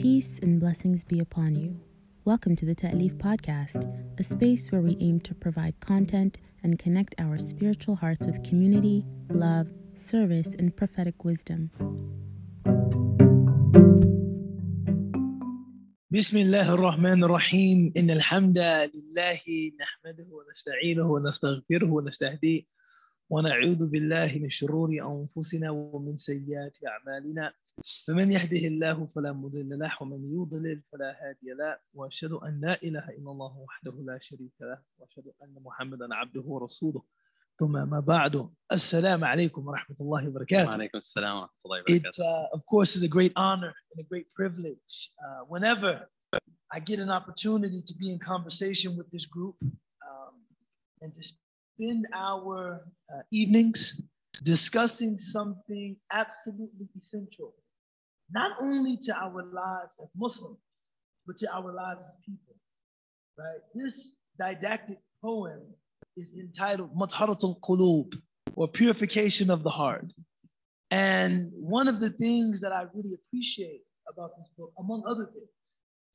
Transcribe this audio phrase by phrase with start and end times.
[0.00, 1.78] Peace and blessings be upon you.
[2.24, 3.84] Welcome to the Ta'leef Podcast,
[4.18, 9.04] a space where we aim to provide content and connect our spiritual hearts with community,
[9.28, 11.68] love, service, and prophetic wisdom.
[16.10, 19.40] بسم الله الرحمن الرحيم إن الحمد لله
[19.80, 22.62] نحمده ونستعينه ونستغفره ونستهديه
[23.30, 27.52] ونعوذ بالله من شرور أنفسنا ومن سيئات أعمالنا
[28.06, 33.08] فمن يهده الله فلا مضل له ومن يضلل فلا هادي له واشهد ان لا اله
[33.08, 37.02] الا الله وحده لا شريك له واشهد ان محمدا عبده ورسوله.
[37.58, 38.50] ثم ما بعد.
[38.72, 40.68] السلام عليكم ورحمه الله وبركاته.
[40.68, 42.08] وعليكم السلام ورحمه الله وبركاته.
[42.08, 45.12] It uh, of course is a great honor and a great privilege.
[45.24, 46.08] Uh, whenever
[46.72, 49.56] I get an opportunity to be in conversation with this group
[50.08, 50.34] um,
[51.02, 54.00] and to spend our uh, evenings
[54.42, 57.50] discussing something absolutely essential
[58.32, 60.58] not only to our lives as Muslims,
[61.26, 62.54] but to our lives as people.
[63.38, 63.60] Right?
[63.74, 65.60] This didactic poem
[66.16, 68.14] is entitled Matharatul Qulub,
[68.54, 70.12] or Purification of the Heart.
[70.90, 75.48] And one of the things that I really appreciate about this book, among other things,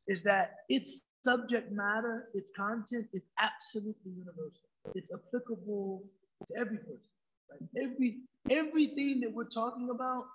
[0.07, 4.69] is that its subject matter, its content is absolutely universal.
[4.93, 6.03] It's applicable
[6.47, 7.69] to every person.
[7.81, 8.17] Every
[8.49, 10.25] everything that we're talking about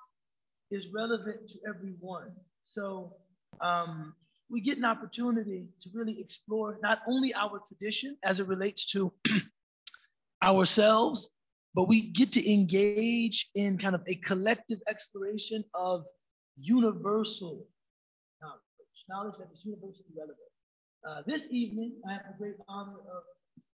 [0.71, 2.33] is relevant to everyone.
[2.73, 3.15] So
[3.61, 4.15] um,
[4.49, 9.13] we get an opportunity to really explore not only our tradition as it relates to
[10.43, 11.35] ourselves,
[11.75, 16.05] but we get to engage in kind of a collective exploration of
[16.59, 17.67] universal
[18.43, 18.61] knowledge,
[19.09, 20.39] knowledge that is universally relevant.
[21.09, 23.23] Uh, this evening, I have the great honor of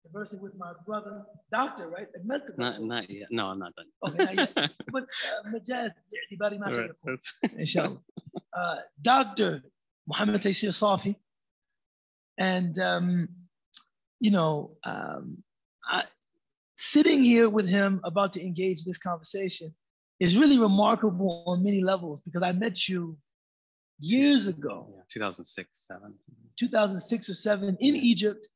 [0.04, 2.08] conversing with my brother, Doctor, right?
[2.24, 3.28] Mental Not, not yet.
[3.32, 3.90] No, I'm not done.
[4.08, 4.72] Okay, not yet.
[4.92, 5.92] but uh, Majaz,
[6.32, 7.18] اعتباري ما Right, سيكون.
[7.18, 8.02] that's- إن شاء الله.
[8.54, 9.64] Uh, Dr.
[10.08, 11.16] Muhammad Taysir Safi.
[12.38, 13.28] And, um,
[14.20, 15.44] you know, um,
[15.86, 16.04] I,
[16.78, 19.74] sitting here with him about to engage this conversation
[20.20, 23.18] is really remarkable on many levels because I met you
[24.00, 26.14] years ago, yeah, 2006, seven.
[26.58, 28.48] 2006 or 7 in Egypt.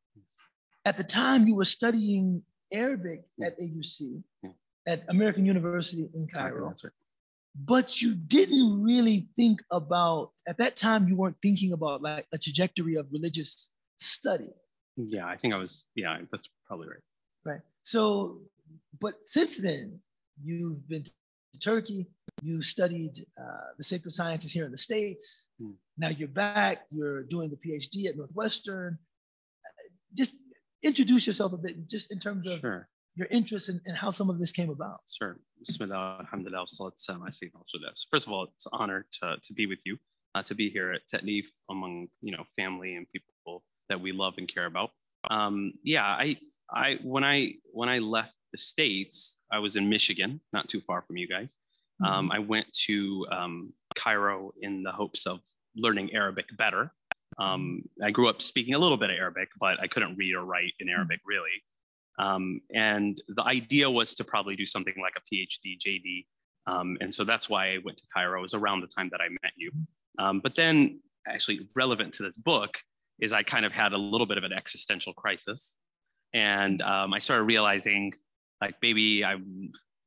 [0.86, 2.42] at the time, you were studying
[2.72, 4.50] Arabic at AUC, Yeah.
[4.86, 6.92] at American University in Cairo That's right.
[7.72, 12.38] but you didn't really think about at that time you weren't thinking about like a
[12.38, 14.52] trajectory of religious study
[14.96, 15.72] Yeah, I think I was.
[16.02, 17.04] Yeah, that's probably right.
[17.50, 18.00] right so
[19.00, 20.00] but since then
[20.44, 21.12] you've been to
[21.70, 22.00] turkey
[22.42, 25.26] you studied uh, the sacred sciences here in the states
[25.58, 25.72] Hmm.
[26.02, 28.90] now you're back you're doing the phd at northwestern
[29.66, 29.88] Uh,
[30.20, 30.34] just
[30.86, 34.28] introduce yourself a bit just in terms of Sure, your interest in, in how some
[34.30, 35.38] of this came about sure.
[35.58, 37.92] Bismillah, alhamdulillah, salam Rasulillah.
[37.94, 39.96] So First of all, it's an honor to, to be with you,
[40.34, 44.34] uh, to be here at Ta'leef among you know family and people that we love
[44.38, 44.90] and care about.
[45.30, 46.36] Um, yeah, I
[46.70, 51.02] I when I when I left the states, I was in Michigan, not too far
[51.02, 51.56] from you guys.
[52.04, 55.40] Um, I went to um, Cairo in the hopes of
[55.74, 56.92] learning Arabic better.
[57.38, 60.44] Um, I grew up speaking a little bit of Arabic, but I couldn't read or
[60.44, 61.62] write in Arabic really.
[62.18, 66.26] Um, and the idea was to probably do something like a PhD, JD.
[66.66, 68.38] Um, and so that's why I went to Cairo.
[68.38, 69.70] It was around the time that I met you.
[70.18, 72.78] Um, but then, actually, relevant to this book
[73.20, 75.78] is I kind of had a little bit of an existential crisis.
[76.32, 78.12] And um, I started realizing,
[78.60, 79.36] like, maybe I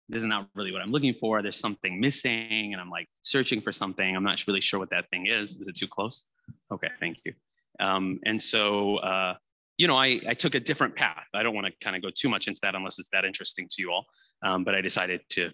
[0.10, 1.42] this is not really what I'm looking for.
[1.42, 4.16] There's something missing, and I'm like searching for something.
[4.16, 5.58] I'm not really sure what that thing is.
[5.62, 6.26] Is it too close?
[6.72, 7.34] Okay, thank you.
[7.80, 9.36] Um, and so, uh,
[9.78, 11.26] you know, I, I took a different path.
[11.34, 13.68] I don't want to kind of go too much into that unless it's that interesting
[13.70, 14.06] to you all.
[14.44, 15.52] Um, but I decided to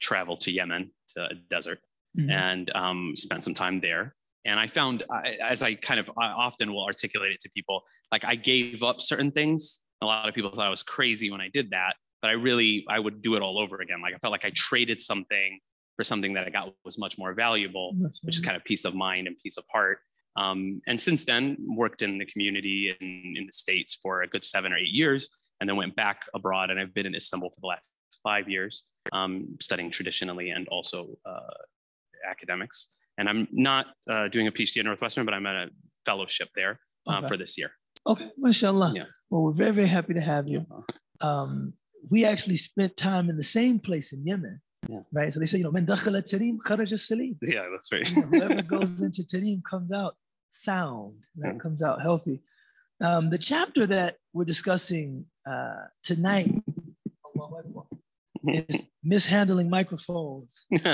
[0.00, 1.80] travel to Yemen, to a desert,
[2.18, 2.30] Mhm.
[2.30, 4.14] and um, spent some time there.
[4.46, 7.82] And I found, I- as I kind of I often will articulate it to people,
[8.12, 9.80] like I gave up certain things.
[10.00, 12.84] A lot of people thought I was crazy when I did that, but I really,
[12.88, 14.00] I would do it all over again.
[14.02, 15.60] Like I felt like I traded something
[15.94, 17.94] for something that I got was much more valuable
[18.24, 19.98] which is kind of peace of mind and peace of heart.
[20.36, 24.42] Um, and since then, worked in the community in, in the States for a good
[24.42, 25.30] seven or eight years,
[25.60, 26.70] and then went back abroad.
[26.70, 27.92] And I've been in Istanbul for the last
[28.24, 31.54] five years, um, studying traditionally and also uh,
[32.28, 32.88] academics.
[33.18, 35.70] And I'm not uh, doing a PhD at Northwestern, but I'm at a
[36.04, 37.28] fellowship there uh, Okay.
[37.28, 37.70] for this year.
[38.04, 38.92] Okay, mashallah.
[38.96, 39.04] Yeah.
[39.30, 40.66] Well, we're very, very happy to have you.
[41.20, 41.72] Um,
[42.10, 45.00] we actually spent time in the same place in Yemen, Yeah.
[45.12, 45.32] right?
[45.32, 47.36] So they say, you know, man dakhala Tarim, kharaja salim.
[47.42, 48.08] Yeah, that's right.
[48.10, 50.16] You know, Whoever goes into Tarim comes out
[50.50, 51.54] sound, right?
[51.54, 51.60] Mhm.
[51.60, 52.42] Comes out healthy.
[53.04, 56.50] Um, the chapter that we're discussing uh, tonight
[58.48, 60.86] is mishandling microphones and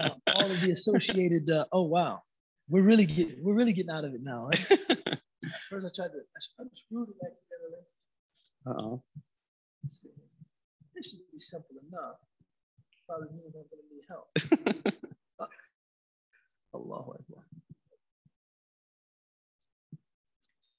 [0.00, 1.48] uh, all of the associated.
[1.48, 2.22] Uh, oh wow!
[2.68, 4.48] we're really getting we're really getting out of it now.
[4.48, 4.66] Right?
[5.70, 6.40] First, I tried to I
[6.74, 7.84] screwed it accidentally.
[8.66, 9.02] Uh-oh.
[9.16, 9.33] Let's
[9.88, 10.10] see.
[10.94, 12.16] This should be simple enough.
[13.08, 14.28] Probably me not going to need help.
[16.74, 17.44] Allahu Akbar.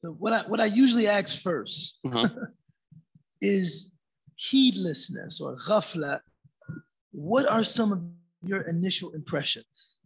[0.02, 2.30] So what I what I usually ask 1st Uh-huh.
[3.42, 3.92] is
[4.36, 6.19] heedlessness or ghafla.
[7.12, 8.02] What are some of
[8.44, 9.98] your initial impressions?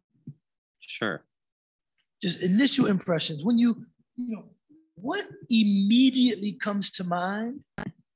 [0.80, 1.24] Sure.
[2.22, 3.44] Just initial impressions.
[3.44, 3.86] When you,
[4.18, 4.46] you know,
[4.96, 7.62] what immediately comes to mind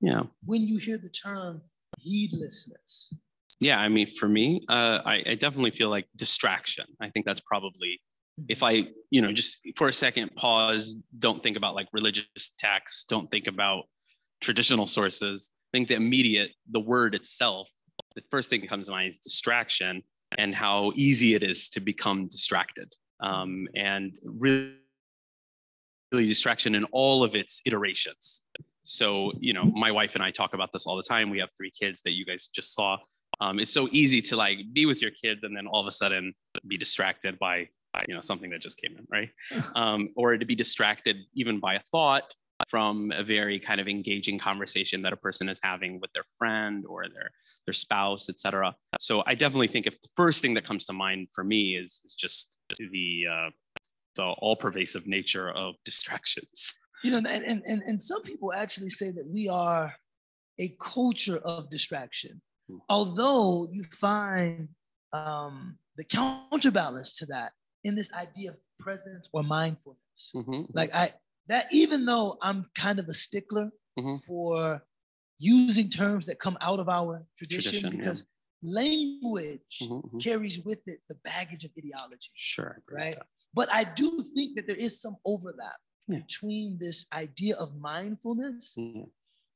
[0.03, 0.23] Yeah.
[0.45, 1.61] when you hear the term
[1.97, 3.13] heedlessness?
[3.59, 3.79] Yeah.
[3.79, 6.85] I mean, for me, uh, I, I definitely feel like distraction.
[7.01, 8.01] I think that's probably
[8.50, 13.05] if I, you know, just for a second pause, don't think about like religious texts,
[13.05, 13.83] don't think about
[14.41, 15.51] traditional sources.
[15.71, 17.67] Think the immediate, the word itself,
[18.15, 20.03] the first thing that comes to mind is distraction
[20.38, 22.94] and how easy it is to become distracted.
[23.21, 24.73] Um, and really,
[26.11, 28.44] really distraction in all of its iterations.
[28.83, 31.30] So, you know, my wife and I talk about this all the time.
[31.30, 32.97] We have three kids that you guys just saw.
[33.39, 35.91] Um, it's so easy to like be with your kids and then all of a
[35.91, 36.33] sudden
[36.68, 37.68] be distracted by
[38.07, 39.30] you know something that just came in right
[39.75, 42.24] um, or to be distracted even by a thought
[42.69, 46.85] from a very kind of engaging conversation that a person is having with their friend
[46.88, 47.30] or their
[47.65, 51.27] their spouse etc so i definitely think if the first thing that comes to mind
[51.33, 53.50] for me is, is just the uh,
[54.15, 58.89] the all pervasive nature of distractions You know, and, and, and, and some people actually
[58.89, 59.94] say that we are
[60.59, 62.41] a culture of distraction.
[62.69, 62.77] Hmm.
[62.89, 64.69] Although you find
[65.11, 67.51] um, the counterbalance to that
[67.83, 70.00] in this idea of presence or mindfulness.
[70.33, 70.67] Mhm.
[70.73, 71.13] Like I
[71.47, 74.21] that even though I'm kind of a stickler Mhm.
[74.23, 74.81] for
[75.39, 77.97] using terms that come out of our tradition, Tradition, yeah.
[77.99, 78.25] because
[78.61, 80.23] language Mhm, mhm.
[80.23, 82.31] carries with it the baggage of ideology.
[82.35, 83.27] sure I agree with Right.
[83.53, 86.19] But I do think that there is some overlap Yeah.
[86.19, 89.03] between this idea of mindfulness Yeah,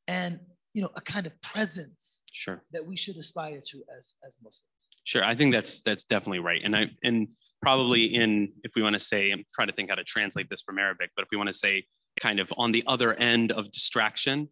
[0.08, 0.40] and
[0.74, 4.64] you know a kind of presence sure that we should aspire to as as Muslims.
[5.04, 7.28] Sure, I think that's that's definitely right, and I and
[7.62, 10.62] probably in if we want to say, I'm trying to think how to translate this
[10.62, 11.86] from Arabic, but if we want to say
[12.20, 14.48] kind of on the other end of distraction,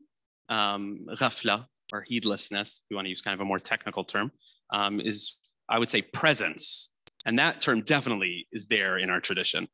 [0.50, 4.32] um, ghafla or heedlessness, if we want to use kind of a more technical term,
[4.74, 5.38] um, is
[5.70, 6.90] I would say presence,
[7.26, 9.68] and that term definitely is there in our tradition.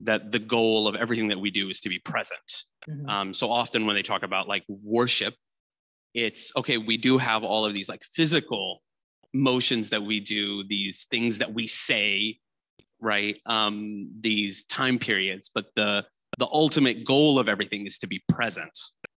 [0.00, 2.64] That the goal of everything that we do is to be present.
[2.88, 3.08] Mhm.
[3.08, 5.34] Um, so often when they talk about like worship,
[6.14, 8.82] it's okay, we do have all of these like physical
[9.32, 12.38] motions that we do, these things that we say,
[13.00, 13.40] right?
[13.46, 16.04] Um, these time periods, but the
[16.38, 18.76] the ultimate goal of everything is to be present.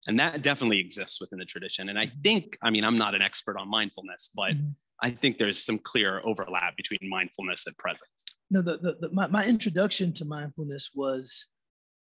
[0.07, 1.89] And that definitely exists within the tradition.
[1.89, 4.75] And I think, I mean, I'm not an expert on mindfulness, but Mhm.
[5.03, 8.25] I think there's some clear overlap between mindfulness and presence.
[8.51, 11.49] No, the, the, the my, my introduction to mindfulness was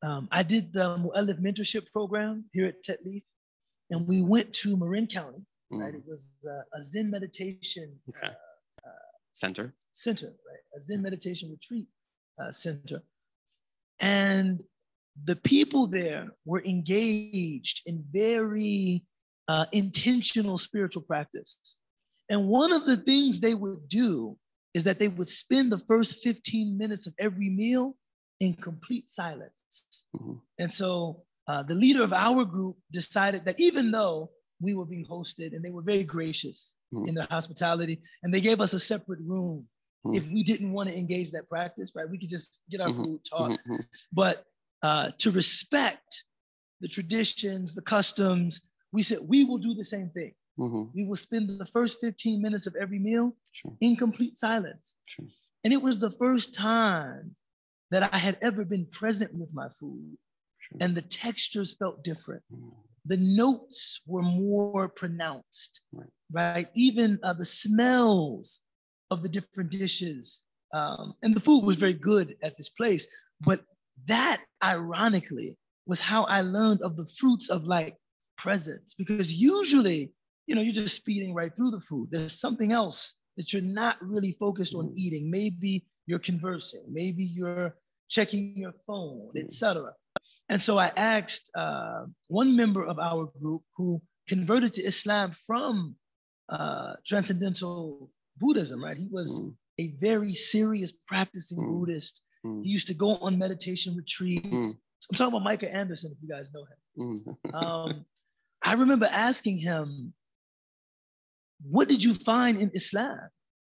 [0.02, 3.24] um, I did the Mu'alif mentorship program here at Ta'leef,
[3.92, 5.46] and we went to Marin County.
[5.72, 8.34] Right, Mm, it was uh, a Zen meditation Okay.
[9.34, 9.74] Center.
[9.94, 10.64] center, right?
[10.78, 11.88] A Zen meditation retreat
[12.42, 13.04] uh, center.
[14.02, 14.62] And
[15.26, 19.04] the people there were engaged in very
[19.48, 21.58] uh, intentional spiritual practice.
[22.30, 24.38] And one of the things they would do
[24.74, 27.98] is that they would spend the first 15 minutes of every meal
[28.40, 29.54] in complete silence.
[30.16, 30.40] Mhm.
[30.60, 34.30] And so uh, the leader of our group decided that even though
[34.62, 37.08] we were being hosted and they were very gracious Mhm.
[37.08, 39.68] in their hospitality, and they gave us a separate room
[40.06, 40.16] Mhm.
[40.16, 42.10] if we didn't want to engage that practice, right?
[42.10, 43.04] We could just get our Mhm.
[43.04, 43.50] food, talk.
[43.52, 43.86] Mhm, mhm.
[44.12, 44.46] But
[44.82, 46.24] uh, to respect
[46.82, 50.34] the traditions, the customs, we said we will do the same thing.
[50.60, 50.92] Mhm.
[50.94, 54.86] We will spend the first 15 minutes of every meal Sure, in complete silence.
[55.06, 55.26] sure.
[55.64, 57.36] And it was the first time
[57.92, 60.18] that I had ever been present with my food,
[60.60, 60.78] Sure.
[60.82, 62.44] and the textures felt different.
[62.52, 62.74] Mm,
[63.06, 66.10] The notes were more pronounced, Right.
[66.32, 66.70] right?
[66.76, 68.60] Even uh, the smells
[69.10, 70.44] of the different dishes.
[70.74, 73.08] Um, and the food was very good at this place.
[73.42, 73.60] But
[74.06, 77.96] that, ironically, was how I learned of the fruits of like
[78.38, 78.94] presence.
[78.94, 80.14] Because usually,
[80.50, 82.06] you know, you're just speeding right through the food.
[82.12, 83.02] There's something else
[83.38, 84.98] that you're not really focused on Mhm.
[85.04, 85.24] eating.
[85.40, 85.72] Maybe
[86.08, 87.70] you're conversing, maybe you're
[88.16, 89.94] checking your phone, etc.
[90.52, 92.02] And so I asked uh,
[92.42, 95.96] one member of our group who converted to Islam from
[96.58, 98.10] uh, transcendental
[98.42, 98.98] Buddhism, right?
[98.98, 101.70] He was Mm, a very serious practicing Mm.
[101.72, 102.22] Buddhist.
[102.44, 104.68] mm, He used to go on meditation retreats.
[105.08, 106.80] I'm talking about Micah Anderson, if you guys know him.
[107.62, 107.92] Um,
[108.70, 110.14] I remember asking him,
[111.62, 113.20] What did you find in Islam?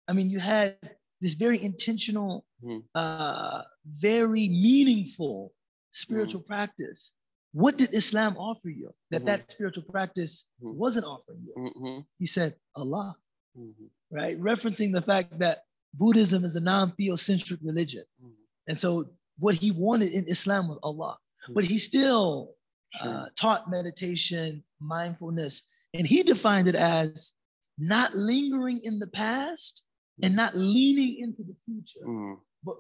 [0.09, 0.79] I mean, you had
[1.21, 2.85] this very intentional Mhm.
[2.95, 5.53] uh, very meaningful
[5.93, 7.15] spiritual practice.
[7.53, 9.27] What did Islam offer you that Mhm.
[9.27, 10.75] that spiritual practice Mhm.
[10.75, 11.55] wasn't offering you?
[11.57, 12.07] Mhm.
[12.19, 13.17] He said, Allah,
[13.57, 13.91] Mhm.
[14.11, 14.41] right?
[14.41, 18.05] Referencing the fact that Buddhism is a non theocentric religion.
[18.23, 18.35] Mhm.
[18.69, 21.19] And so what he wanted in Islam was Allah.
[21.49, 22.57] But he still
[23.01, 25.63] uh, taught meditation, mindfulness,
[25.95, 27.33] and he defined it as
[27.79, 29.83] not lingering in the past
[30.23, 32.37] and not leaning into the future, Mhm.
[32.63, 32.77] but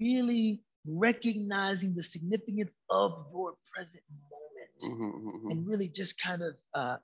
[0.00, 5.22] really recognizing the significance of your present moment Mhm.
[5.24, 5.50] Mhm.
[5.50, 6.98] and really just kind of uh,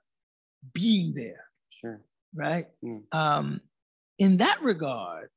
[0.73, 1.99] being there, Sure.
[2.33, 2.67] right?
[2.83, 3.13] Mm.
[3.13, 3.61] Um,
[4.19, 5.29] in that regard,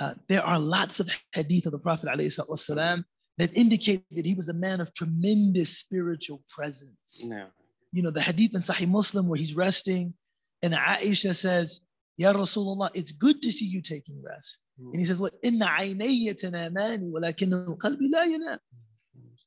[0.00, 3.04] uh, there are lots of hadith of the Prophet ﷺ
[3.38, 7.26] that indicate that he was a man of tremendous spiritual presence.
[7.28, 7.50] Yeah.
[7.90, 10.14] You know, the hadith in Sahih Muslim where he's resting,
[10.62, 11.80] and Aisha says,
[12.16, 14.58] Ya Rasulullah, it's good to see you taking rest.
[14.78, 18.58] And he says, Well, inna aynayya tanamani, walakin al-qalbi la yanam.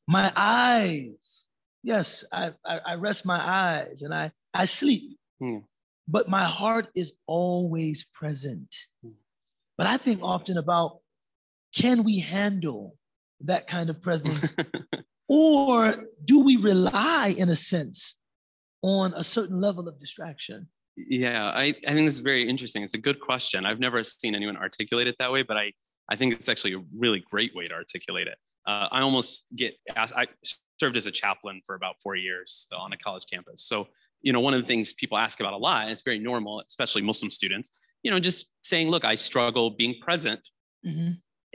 [0.07, 1.47] My eyes,
[1.83, 5.57] yes, I, I, I rest my eyes and I, I sleep, Hmm.
[6.07, 8.73] but my heart is always present.
[9.03, 9.11] Hmm.
[9.77, 10.99] But I think often about
[11.75, 12.95] can we handle
[13.41, 14.53] that kind of presence
[15.27, 15.93] or
[16.23, 18.15] do we rely in a sense
[18.81, 22.83] on a certain level of distraction Yeah, I, I think this is very interesting.
[22.83, 23.65] It's a good question.
[23.65, 25.73] I've never seen anyone articulate it that way, but I,
[26.09, 28.37] I think it's actually a really great way to articulate it.
[28.65, 30.27] Uh, I almost get asked, I
[30.79, 33.63] served as a chaplain for about four years on a college campus.
[33.63, 33.87] So,
[34.21, 36.63] you know, one of the things people ask about a lot, and it's very normal,
[36.67, 40.39] especially Muslim students, you know, just saying, look, I struggle being present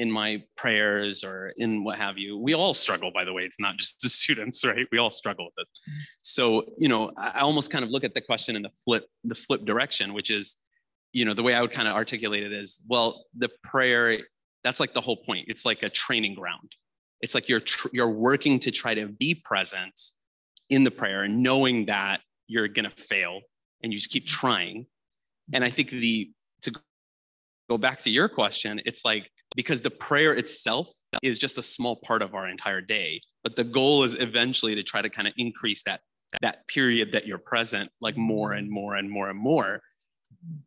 [0.00, 2.38] in my prayers or in what have you.
[2.38, 3.42] We all struggle, by the way.
[3.42, 4.86] It's not just the students, right?
[4.90, 5.94] We all struggle with this.
[6.22, 9.34] So, you know, I almost kind of look at the question in the flip, the
[9.34, 10.56] flip direction, which is,
[11.12, 14.16] you know, the way I would kind of articulate it is, well, the prayer,
[14.64, 15.44] that's like the whole point.
[15.48, 16.72] It's like a training ground.
[17.20, 20.00] It's like you're tr- you're working to try to be present
[20.70, 23.40] in the prayer, knowing that you're gonna fail,
[23.82, 24.86] and you just keep trying.
[25.52, 26.30] And I think the
[26.62, 26.72] to
[27.68, 30.88] go back to your question, it's like because the prayer itself
[31.22, 34.82] is just a small part of our entire day, but the goal is eventually to
[34.82, 36.00] try to kind of increase that
[36.42, 39.80] that period that you're present like more and more and more and more.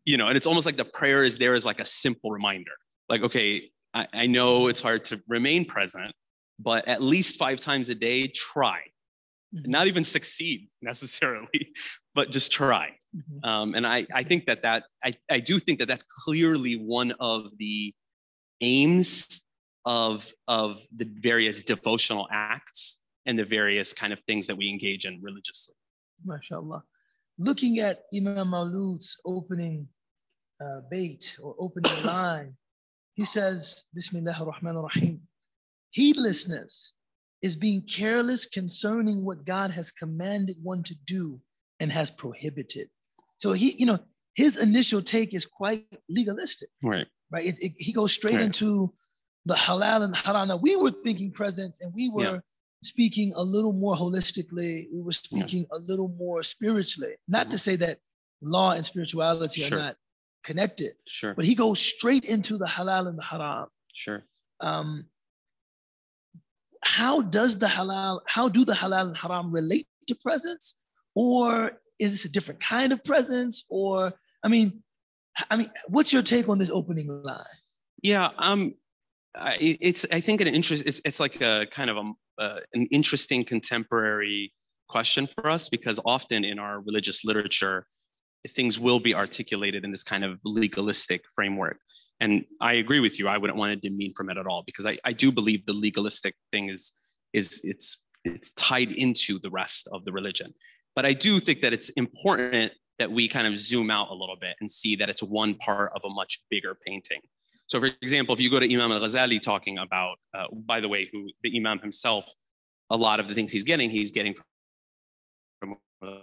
[0.05, 2.73] You know, and it's almost like the prayer is there as like a simple reminder.
[3.07, 6.13] Like, okay, I, I know it's hard to remain present,
[6.59, 8.81] but at least five times a day, try.
[9.53, 11.71] Not even succeed necessarily,
[12.15, 12.89] but just try.
[13.15, 13.47] Mhm.
[13.47, 17.13] Um, and I, I think that that I, I do think that that's clearly one
[17.19, 17.93] of the
[18.63, 19.41] aims
[19.85, 25.05] of of the various devotional acts and the various kind of things that we engage
[25.05, 25.75] in religiously.
[26.25, 26.81] MashaAllah.
[27.37, 29.87] Looking at Imam Maulud's opening
[30.63, 32.55] uh, bait or opening line,
[33.15, 35.21] he says, Bismillah ar-Rahman ar-Rahim.
[35.91, 36.93] Heedlessness
[37.41, 41.39] is being careless concerning what God has commanded one to do
[41.79, 42.89] and has prohibited.
[43.37, 43.99] So he, you know,
[44.35, 47.07] his initial take is quite legalistic, Right.
[47.33, 47.45] Right?
[47.45, 48.45] It, it- he goes straight Right.
[48.45, 48.93] into
[49.45, 50.47] the halal and haram.
[50.47, 52.39] Now, we were thinking presence and we were Yeah.
[52.83, 54.87] speaking a little more holistically.
[54.93, 57.15] We were speaking a little more spiritually.
[57.27, 57.99] Not to say that
[58.41, 59.79] law and spirituality Sure.
[59.79, 59.97] are not
[60.43, 61.33] connected, Sure.
[61.33, 63.67] but he goes straight into the halal and the haram.
[63.93, 64.23] Sure.
[64.59, 65.09] Um,
[66.81, 70.75] how does the halal, how do the halal and haram relate to presence?
[71.15, 73.63] Or is this a different kind of presence?
[73.69, 74.13] Or,
[74.43, 74.82] I mean,
[75.49, 77.43] I mean, what's your take on this opening line?
[78.01, 78.29] Yeah.
[78.37, 78.75] Um.
[79.35, 80.83] I, it's I think an interest.
[80.85, 84.53] It's it's like a kind of a uh, an interesting contemporary
[84.89, 87.87] question for us because often in our religious literature,
[88.49, 91.77] things will be articulated in this kind of legalistic framework.
[92.19, 93.27] And I agree with you.
[93.27, 95.73] I wouldn't want to demean from it at all because I, I do believe the
[95.73, 96.93] legalistic thing is
[97.33, 100.53] is it's it's tied into the rest of the religion.
[100.95, 104.35] But I do think that it's important that we kind of zoom out a little
[104.39, 107.19] bit and see that it's one part of a much bigger painting.
[107.67, 110.87] So, for example, if you go to Imam al Ghazali talking about, uh, by the
[110.87, 112.29] way, who the Imam himself,
[112.89, 114.35] a lot of the things he's getting, he's getting
[115.59, 116.19] from, and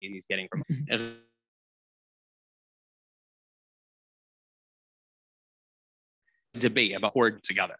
[0.00, 0.64] he's getting from
[6.58, 7.76] debate about hoard together.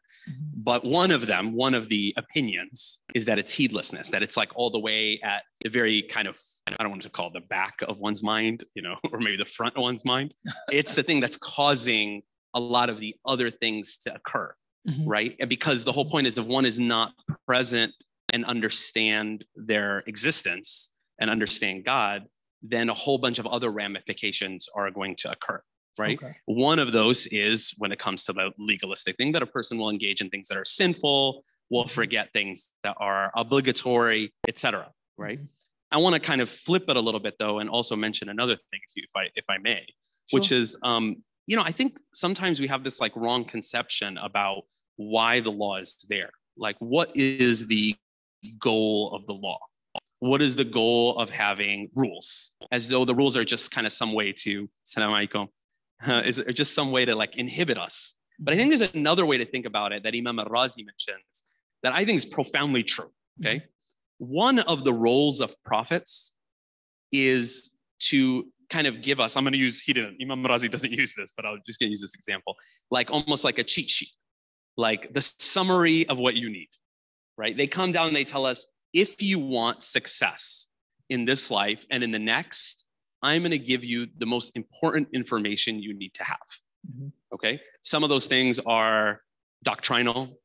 [0.55, 4.51] But one of them, one of the opinions is that it's heedlessness, that it's like
[4.55, 6.39] all the way at the very kind of,
[6.69, 9.37] I don't want to call it the back of one's mind, you know, or maybe
[9.37, 10.35] the front of one's mind.
[10.71, 12.23] It's the thing that's causing
[12.55, 14.55] a lot of the other things to occur,
[14.89, 15.05] Mhm.
[15.07, 15.37] right?
[15.49, 17.13] Because the whole point is if one is not
[17.47, 17.93] present
[18.33, 22.27] and understand their existence and understand God,
[22.63, 25.61] then a whole bunch of other ramifications are going to occur.
[25.99, 26.19] Right?
[26.23, 26.35] Okay.
[26.47, 29.91] One of those is when it comes to the legalistic thing that a person will
[29.91, 34.91] engage in things that are sinful, will forget things that are obligatory, etc.
[35.17, 35.41] Right?
[35.41, 35.49] Mhm.
[35.91, 38.57] I want to kind of flip it a little bit though, and also mention another
[38.57, 39.87] thing, if, you, if I if I may,
[40.31, 44.63] which is, um, you know, I think sometimes we have this like wrong conception about
[44.97, 46.31] why the law is there.
[46.57, 47.95] Like, what is the
[48.59, 49.59] goal of the law?
[50.21, 52.53] What is the goal of having rules?
[52.71, 55.49] As though the rules are just kind of some way to, salam alaikum,
[56.25, 58.15] is just some way to like inhibit us.
[58.39, 61.45] But I think there's another way to think about it that Imam al-Razi mentions
[61.83, 63.11] that I think is profoundly true.
[63.41, 63.65] Okay.
[64.19, 66.33] One of the roles of prophets
[67.13, 70.93] is to kind of give us, I'm going to use, he didn't, Imam Razi doesn't
[70.93, 72.57] use this, but I'll just going to use this example,
[72.91, 74.13] like almost like a cheat sheet,
[74.77, 76.69] like the summary of what you need,
[77.37, 77.57] right?
[77.57, 80.69] They come down and they tell us, if you want success
[81.11, 82.87] in this life and in the next,
[83.23, 86.49] I'm going to give you the most important information you need to have.
[86.91, 87.13] Mhm.
[87.35, 87.61] Okay.
[87.83, 89.23] Some of those things are
[89.63, 90.41] doctrinal,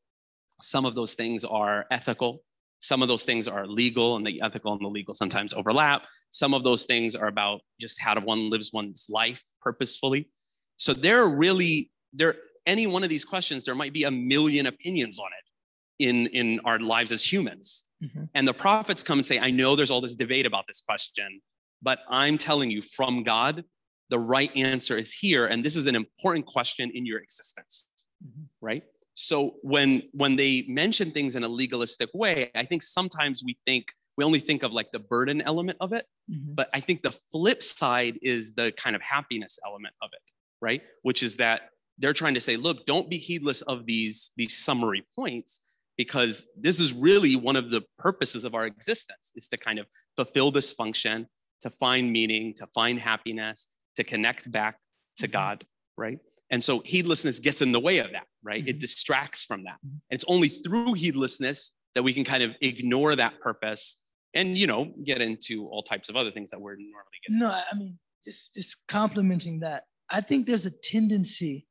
[0.61, 2.43] some of those things are ethical,
[2.79, 6.05] some of those things are legal, and the ethical and the legal sometimes overlap.
[6.29, 10.29] Some of those things are about just how to one lives one's life purposefully.
[10.77, 14.67] So there are really there any one of these questions, there might be a million
[14.67, 17.85] opinions on it in in our lives as humans.
[18.03, 18.29] Mhm.
[18.35, 21.41] And the prophets come and say, I know there's all this debate about this question,
[21.81, 23.63] but I'm telling you from God,
[24.09, 25.47] the right answer is here.
[25.47, 27.87] And this is an important question in your existence,
[28.25, 28.47] Mhm.
[28.61, 28.83] right?
[29.15, 33.93] So when when they mention things in a legalistic way, I think sometimes we think
[34.15, 36.55] we only think of like the burden element of it, Mhm.
[36.55, 40.21] but I think the flip side is the kind of happiness element of it,
[40.61, 40.81] right?
[41.03, 45.03] Which is that they're trying to say, look, don't be heedless of these these summary
[45.15, 45.61] points
[45.97, 49.87] because this is really one of the purposes of our existence is to kind of
[50.15, 51.27] fulfill this function,
[51.61, 54.79] to find meaning, to find happiness, to connect back
[55.17, 55.31] to Mhm.
[55.31, 55.65] God,
[55.97, 56.19] right?
[56.49, 58.65] And so heedlessness gets in the way of that, right?
[58.67, 58.79] It Mhm.
[58.79, 59.77] distracts from that.
[59.85, 59.99] Mhm.
[60.09, 63.97] And it's only through heedlessness that we can kind of ignore that purpose
[64.33, 67.39] and, you know, get into all types of other things that we're normally getting.
[67.39, 69.85] No, I I mean, just just complimenting that.
[70.09, 71.67] I think there's a tendency,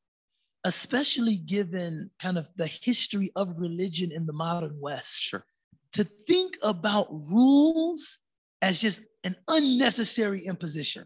[0.65, 5.47] especially given kind of the history of religion in the modern West, Sure.
[5.93, 8.19] to think about rules
[8.63, 11.05] as just an unnecessary imposition,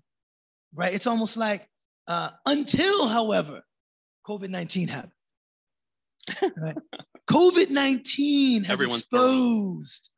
[0.75, 0.95] right?
[0.95, 1.67] It's almost like
[2.07, 3.63] uh, until, however,
[4.27, 5.13] COVID 19 happened.
[6.57, 6.77] Right?
[7.31, 10.11] COVID 19 has Everyone's exposed.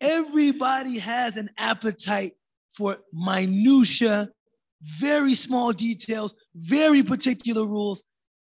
[0.00, 2.34] Everybody has an appetite
[2.76, 4.28] for minutia,
[4.82, 8.04] very small details, very particular rules.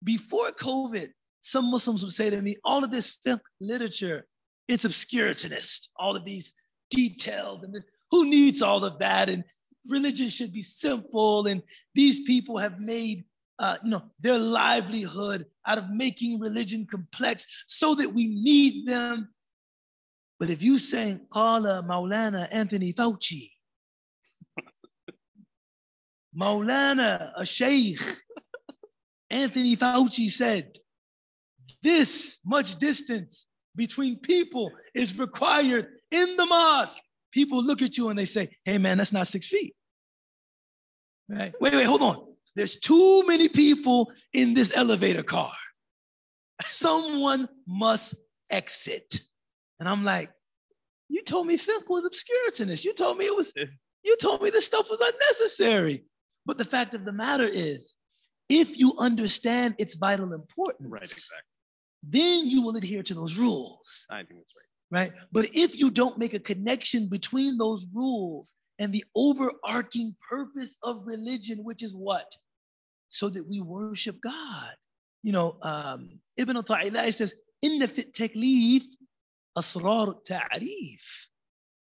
[0.03, 1.09] Before COVID,
[1.41, 3.19] some Muslims would say to me, all of this
[3.61, 4.27] literature,
[4.67, 6.55] it's obscurationist, all of these
[6.91, 9.29] details, and this, who needs all of that?
[9.29, 9.45] And
[9.89, 11.47] religion should be simple.
[11.47, 11.63] And
[11.95, 13.25] these people have made
[13.59, 19.29] uh, you know, their livelihood out of making religion complex so that we need them.
[20.41, 23.51] But if you say, Qala Maulana Anthony Fauci,
[26.37, 28.01] Maulana, a sheikh,
[29.31, 30.77] Anthony Fauci said,
[31.83, 37.01] this much distance between people is required in the mosque.
[37.35, 39.75] People look at you and they say, hey man, that's not six feet.
[41.29, 41.53] Right?
[41.61, 42.25] Wait, wait, hold on.
[42.55, 45.53] There's too many people in this elevator car.
[46.65, 48.15] Someone must
[48.51, 49.21] exit.
[49.81, 50.31] And I'm like,
[51.09, 52.85] you told me fiqh was obscurationist.
[52.85, 53.53] You told me it was,
[54.05, 56.05] you told me this stuff was unnecessary.
[56.47, 57.97] But the fact of the matter is,
[58.49, 61.39] if you understand its vital importance, Right, exactly.
[62.05, 64.64] then you will adhere to those rules I think that's right.
[64.91, 65.13] Right?
[65.33, 71.07] But if you don't make a connection between those rules and the overarching purpose of
[71.07, 72.31] religion, which is what?
[73.09, 74.75] So that we worship God.
[75.23, 78.83] You know, um, Ibn Ata'illah says, Inna fit taklif
[79.57, 81.29] asrar ta'rif.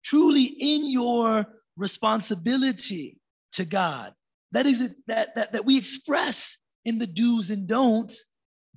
[0.04, 1.46] Truly in your
[1.76, 3.18] responsibility
[3.52, 4.12] to God,
[4.52, 8.26] that is it, that, that, that we express in the do's and don'ts,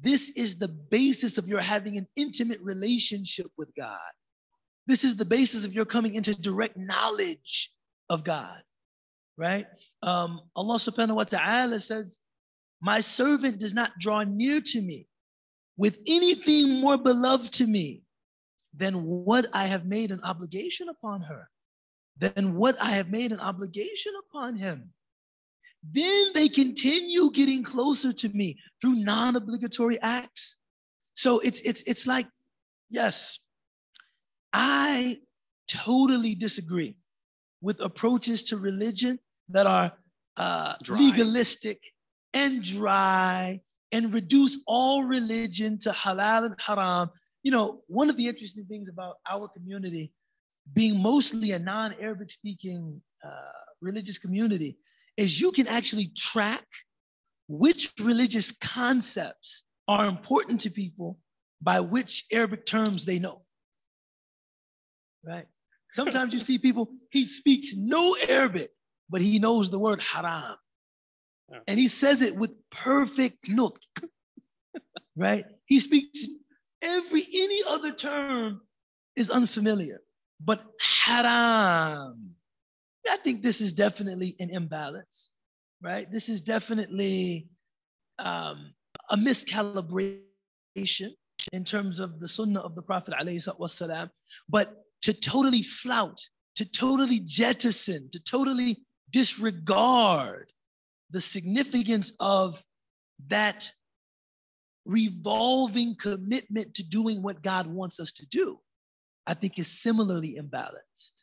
[0.01, 3.97] this is the basis of your having an intimate relationship with God.
[4.87, 7.71] This is the basis of your coming into direct knowledge
[8.09, 8.61] of God,
[9.37, 9.67] right?
[10.01, 12.19] Um, Allah subhanahu wa ta'ala says,
[12.81, 15.07] My servant does not draw near to me
[15.77, 18.03] with anything more beloved to me
[18.75, 21.49] than what I have made an obligation upon her,
[22.17, 24.93] than what I have made an obligation upon him.
[25.83, 30.57] Then they continue getting closer to me through non-obligatory acts.
[31.13, 32.27] So it's it's it's like,
[32.89, 33.39] yes,
[34.53, 35.19] I
[35.67, 36.95] totally disagree
[37.61, 39.91] with approaches to religion that are
[40.37, 41.81] uh, legalistic
[42.33, 43.59] and dry
[43.91, 47.09] and reduce all religion to halal and haram.
[47.43, 50.11] You know, one of the interesting things about our community
[50.73, 53.29] being mostly a non Arabic speaking uh,
[53.81, 54.77] religious community
[55.19, 56.65] is you can actually track
[57.47, 61.19] which religious concepts are important to people
[61.61, 63.41] by which Arabic terms they know.
[65.25, 65.47] Right?
[65.91, 68.71] Sometimes you see people, he speaks no Arabic,
[69.09, 70.55] but he knows the word haram.
[71.51, 71.59] Yeah.
[71.67, 73.79] And he says it with perfect nook.
[75.17, 75.45] right?
[75.65, 76.21] He speaks
[76.81, 78.61] every any other term
[79.15, 80.01] is unfamiliar,
[80.39, 82.35] but haram.
[83.10, 85.30] I think this is definitely an imbalance,
[85.82, 86.10] right?
[86.10, 87.48] This is definitely
[88.18, 88.72] um,
[89.10, 91.10] a miscalibration
[91.52, 94.10] in terms of the sunnah of the Prophet والسلام,
[94.48, 96.20] but to totally flout,
[96.56, 100.50] to totally jettison, to totally disregard
[101.10, 102.62] the significance of
[103.28, 103.70] that
[104.84, 108.58] revolving commitment to doing what God wants us to do,
[109.26, 111.22] I think is similarly imbalanced.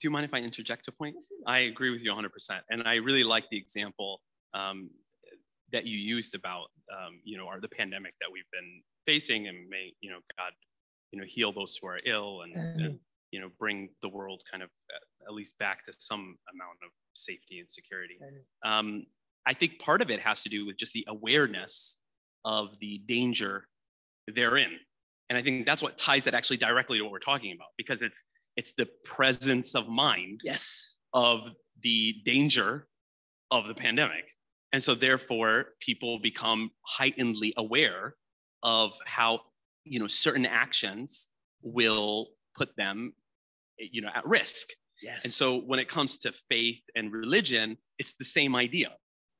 [0.00, 1.16] Do you mind if I interject a point?
[1.46, 2.28] I agree with you 100%.
[2.70, 4.20] And I really like the example
[4.54, 4.90] um,
[5.72, 9.68] that you used about, um, you know, our, the pandemic that we've been facing and
[9.68, 10.52] may, you know, God,
[11.12, 12.98] you know, heal those who are ill and, and
[13.30, 16.90] you know, bring the world kind of uh, at least back to some amount of
[17.14, 18.18] safety and security.
[18.64, 19.06] Um,
[19.46, 21.98] I think part of it has to do with just the awareness
[22.44, 23.66] of the danger
[24.34, 24.70] therein.
[25.28, 28.02] And I think that's what ties it actually directly to what we're talking about because
[28.02, 28.26] it's
[28.60, 31.36] it's the presence of mind yes of
[31.82, 32.86] the danger
[33.50, 34.24] of the pandemic.
[34.72, 38.14] And so therefore people become heightenedly aware
[38.62, 39.40] of how
[39.84, 41.30] you know certain actions
[41.62, 43.14] will put them
[43.78, 44.68] you know at risk.
[45.02, 45.24] Yes.
[45.24, 48.90] And so when it comes to faith and religion, it's the same idea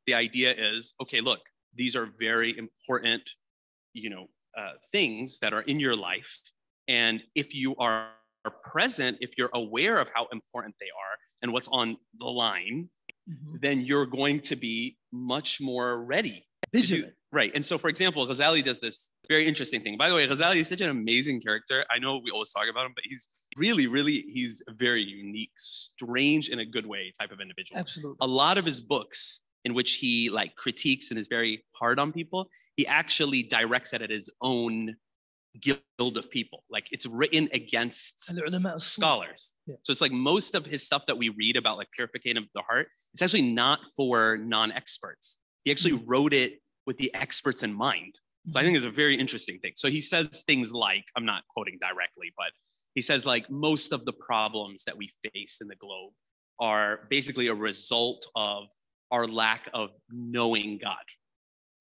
[0.06, 1.40] the idea is okay look
[1.74, 3.22] these are very important
[3.92, 4.26] you know
[4.58, 6.38] uh, things that are in your life
[6.88, 8.08] and if you are
[8.48, 12.88] present if you're aware of how important they are and what's on the line
[13.28, 13.56] mm-hmm.
[13.60, 17.14] then you're going to be much more ready vigilant.
[17.32, 19.96] Right and so for example ghazali does this very interesting thing.
[19.96, 21.84] By the way ghazali is such an amazing character.
[21.90, 25.52] I know we always talk about him but he's really really he's a very unique
[25.56, 27.78] strange in a good way type of individual.
[27.78, 28.16] Absolutely.
[28.20, 32.12] A lot of his books in which he like critiques and is very hard on
[32.12, 34.96] people, he actually directs it at his own
[35.60, 36.64] guild of people.
[36.70, 38.32] Like it's written against
[38.78, 39.54] scholars.
[39.66, 39.76] Yeah.
[39.82, 42.62] So it's like most of his stuff that we read about like purification of the
[42.62, 45.38] heart, it's actually not for non-experts.
[45.64, 46.10] He actually mm-hmm.
[46.10, 48.14] wrote it with the experts in mind.
[48.52, 49.72] So I think it's a very interesting thing.
[49.76, 52.52] So he says things like, I'm not quoting directly, but
[52.94, 56.12] he says like most of the problems that we face in the globe
[56.58, 58.64] are basically a result of
[59.10, 60.96] our lack of knowing God.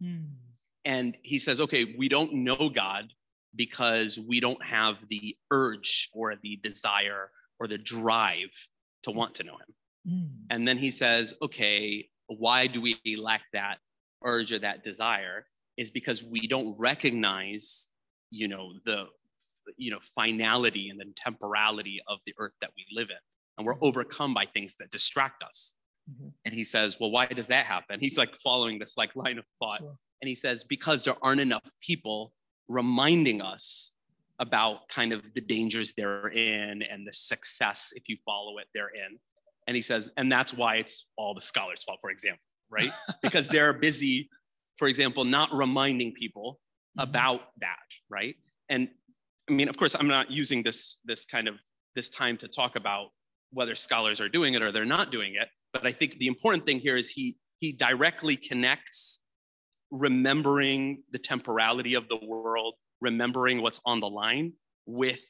[0.04, 0.32] Mm.
[0.86, 3.06] And he says, okay, we don't know God
[3.56, 8.52] because we don't have the urge or the desire or the drive
[9.04, 9.74] to want to know him.
[10.08, 10.30] Mm.
[10.50, 13.78] And then he says, okay, why do we lack that
[14.24, 15.46] urge or that desire?
[15.78, 17.88] Is because we don't recognize,
[18.32, 19.06] you know, the
[19.78, 23.18] you know finality and the temporality of the earth that we live in
[23.58, 23.86] and we're hmm.
[23.86, 25.76] overcome by things that distract us
[26.10, 26.30] Mm-hmm.
[26.46, 28.00] And he says, Well, why does that happen?
[28.00, 29.80] He's like following this like line of thought.
[29.80, 29.96] Sure.
[30.22, 32.34] And he says, Because there aren't enough people
[32.70, 33.94] reminding us
[34.40, 38.90] about kind of the dangers they're in and the success, if you follow it, they're
[38.90, 39.18] in.
[39.68, 42.94] And he says, and that's why it's all the scholars' fault, for example, right?
[43.22, 44.30] because they're busy,
[44.78, 46.60] for example, not reminding people
[46.98, 47.10] mm-hmm.
[47.10, 47.78] about that,
[48.10, 48.36] right?
[48.70, 48.88] And
[49.50, 51.56] I mean, of course, I'm not using this this kind of
[51.96, 53.10] this time to talk about
[53.52, 55.48] whether scholars are doing it or they're not doing it.
[55.74, 59.20] But I think the important thing here is he, he directly connects
[59.92, 64.54] remembering the temporality of the world, remembering what's on the line
[64.86, 65.26] with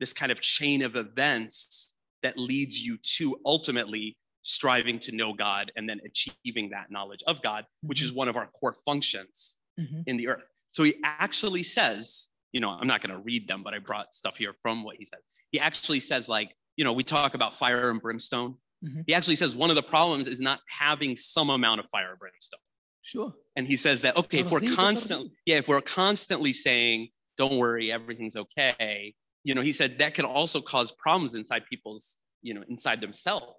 [0.00, 5.72] this kind of chain of events that leads you to ultimately striving to know God
[5.76, 8.18] and then achieving that knowledge of God, which is mm-hmm.
[8.18, 10.02] one of our core functions mm-hmm.
[10.06, 10.44] in the earth.
[10.72, 14.14] So he actually says, you know, I'm not going to read them, but I brought
[14.14, 15.20] stuff here from what he said.
[15.50, 18.56] He actually says, like, you know, we talk about fire and brimstone.
[18.84, 19.02] Mm-hmm.
[19.06, 22.18] He actually says one of the problems is not having some amount of fire and
[22.18, 22.60] brimstone.
[23.04, 23.34] Sure.
[23.56, 27.92] And he says that okay, if we're constantly yeah, if we're constantly saying, "Don't worry,
[27.92, 29.14] everything's okay,"
[29.44, 33.54] you know, he said that can also cause problems inside people's, you know, inside themselves,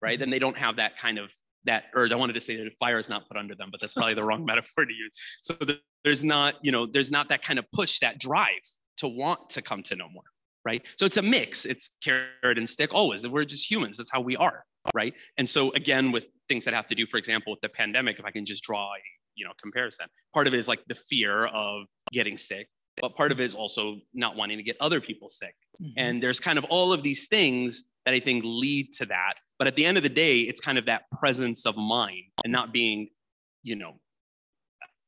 [0.00, 0.14] right?
[0.14, 0.20] Mm-hmm.
[0.20, 1.30] Then they don't have that kind of
[1.64, 2.12] that urge.
[2.12, 4.24] I wanted to say that fire is not put under them, but that's probably the
[4.24, 5.12] wrong metaphor to use.
[5.42, 5.54] So
[6.02, 8.48] there's not, you know, there's not that kind of push, that drive
[8.96, 10.24] to want to come to know more
[10.64, 10.82] right?
[10.96, 11.64] So it's a mix.
[11.64, 13.26] It's carrot and stick always.
[13.26, 13.96] We're just humans.
[13.96, 15.14] That's how we are, right?
[15.38, 18.24] And so again, with things that have to do, for example, with the pandemic, if
[18.24, 18.98] I can just draw a
[19.34, 22.68] you know comparison, part of it is like the fear of getting sick,
[23.00, 25.54] but part of it is also not wanting to get other people sick.
[25.80, 25.92] Mhm.
[25.96, 29.34] And there's kind of all of these things that I think lead to that.
[29.58, 32.52] But at the end of the day, it's kind of that presence of mind and
[32.52, 33.10] not being,
[33.62, 34.00] you know,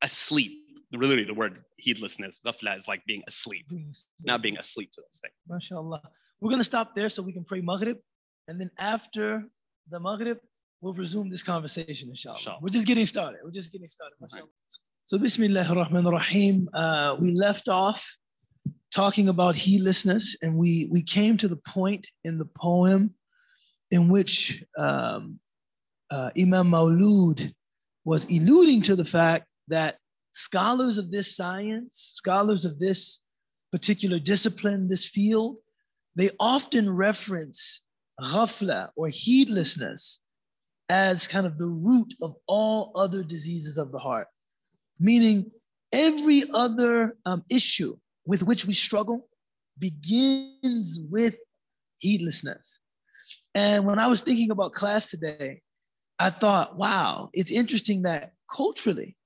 [0.01, 0.61] asleep.
[0.93, 3.65] Really, the word heedlessness, ghafla, is like being asleep,
[4.23, 5.33] not being asleep to those things.
[5.49, 6.01] MashaAllah.
[6.39, 7.97] We're going to stop there so we can pray Maghrib.
[8.47, 9.49] And then after
[9.89, 10.37] the Maghrib,
[10.81, 12.37] we'll resume this conversation, inshallah.
[12.37, 12.59] Inshallah.
[12.61, 13.39] We're just getting started.
[13.43, 14.15] We're just getting started.
[14.21, 14.43] Right.
[15.05, 16.69] So, Bismillah ar-Rahman ar-Rahim.
[16.73, 18.05] Uh, we left off
[18.93, 23.13] talking about heedlessness, and we, we came to the point in the poem
[23.91, 25.39] in which um,
[26.09, 27.53] uh, Imam Maulud
[28.03, 29.97] was alluding to the fact that
[30.33, 33.21] scholars of this science, scholars of this
[33.71, 35.57] particular discipline, this field,
[36.15, 37.81] they often reference
[38.21, 40.21] ghafla or heedlessness
[40.89, 44.27] as kind of the root of all other diseases of the heart,
[44.99, 45.51] meaning
[45.91, 49.27] every other um, issue with which we struggle
[49.79, 51.37] begins with
[51.99, 52.79] heedlessness.
[53.53, 55.61] And when I was thinking about class today,
[56.19, 59.17] I thought, wow, it's interesting that culturally,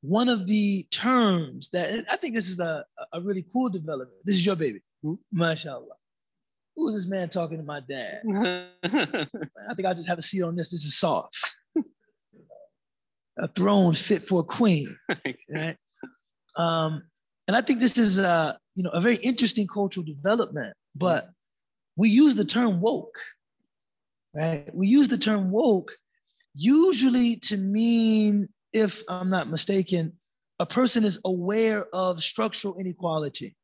[0.00, 4.18] one of the terms that I think this is a, a really cool development.
[4.24, 4.80] This is your baby.
[5.02, 5.14] Hmm?
[5.34, 5.97] MashaAllah.
[6.78, 8.20] Who is this man talking to my dad?
[8.84, 10.70] I think I'll just have a seat on this.
[10.70, 11.36] This is soft.
[13.36, 14.96] a throne fit for a queen,
[15.50, 15.76] right?
[16.56, 17.02] Um,
[17.48, 21.30] and I think this is a, you know, a very interesting cultural development, but
[21.96, 23.18] we use the term woke,
[24.32, 24.72] right?
[24.72, 25.90] We use the term woke
[26.54, 30.12] usually to mean, if I'm not mistaken,
[30.60, 33.56] a person is aware of structural inequality.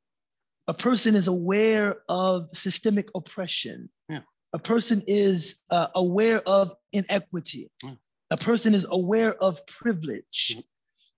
[0.67, 3.91] A person is aware of systemic oppression.
[4.09, 4.21] Yeah.
[4.53, 7.71] A person is uh, aware of inequity.
[7.83, 7.95] Yeah.
[8.31, 10.57] A person is aware of privilege.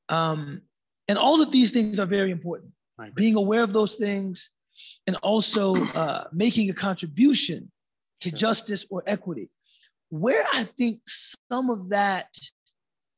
[0.08, 0.62] Um,
[1.08, 2.72] and all of these things are very important.
[3.14, 4.50] Being aware of those things
[5.06, 7.70] and also uh, making a contribution
[8.22, 9.50] to justice or equity.
[10.08, 12.28] Where I think some of that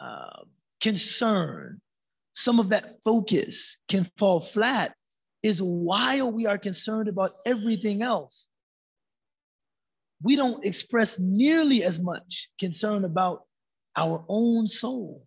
[0.00, 0.42] uh,
[0.80, 1.80] concern,
[2.32, 4.94] some of that focus can fall flat
[5.42, 8.48] is while we are concerned about everything else,
[10.22, 13.44] we don't express nearly as much concern about
[13.96, 15.22] our own souls,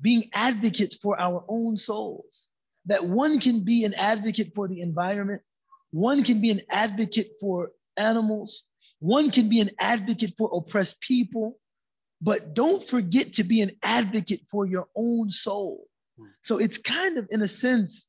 [0.00, 2.48] being advocates for our own souls.
[2.86, 5.42] That one can be an advocate for the environment,
[5.90, 8.64] one can be an advocate for animals,
[8.98, 11.58] one can be an advocate for oppressed people,
[12.20, 15.86] but don't forget to be an advocate for your own soul.
[16.18, 16.26] Hmm.
[16.42, 18.06] So it's kind of, in a sense,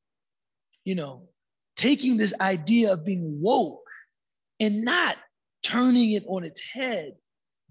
[0.83, 1.27] you know,
[1.75, 3.89] taking this idea of being woke
[4.59, 5.17] and not
[5.63, 7.13] turning it on its head,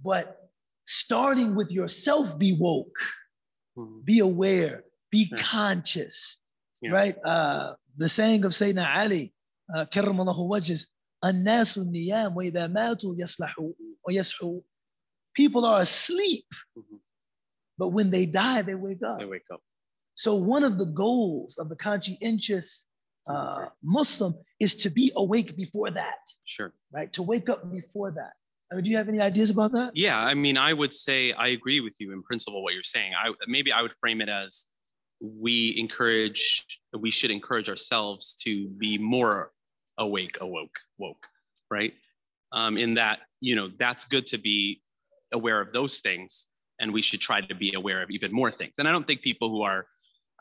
[0.05, 0.37] but
[0.87, 2.99] starting with yourself, be woke,
[3.77, 4.05] Mhm.
[4.05, 5.37] be aware, be Yeah.
[5.39, 6.43] conscious,
[6.83, 6.91] Yeah.
[6.91, 7.17] right?
[7.25, 9.33] Uh, the saying of Sayyidina Ali,
[9.75, 10.87] uh, كرم الله وجهه,
[11.25, 13.73] الناس النيام وإذا ماتوا يصلحوا
[14.09, 14.61] ويصحوا.
[15.33, 17.01] People are asleep, Mhm.
[17.79, 19.19] but when they die, they wake up.
[19.19, 19.63] They wake up.
[20.17, 22.87] So one of the goals of the conscientious
[23.28, 26.74] uh, Muslim is to be awake before that, Sure.
[26.92, 27.12] right?
[27.14, 28.34] To wake up before that.
[28.72, 29.92] I mean, do you have any ideas about that?
[29.96, 33.14] Yeah, I mean, I would say I agree with you in principle what you're saying.
[33.14, 34.68] I maybe I would frame it as
[35.22, 36.66] we encourage
[36.98, 39.52] we should encourage ourselves to be more
[39.98, 41.28] awake, awoke, woke,
[41.70, 41.94] right?
[42.52, 44.82] Um, in that, you know, that's good to be
[45.34, 46.48] aware of those things,
[46.80, 48.76] and we should try to be aware of even more things.
[48.78, 49.86] And I don't think people who are,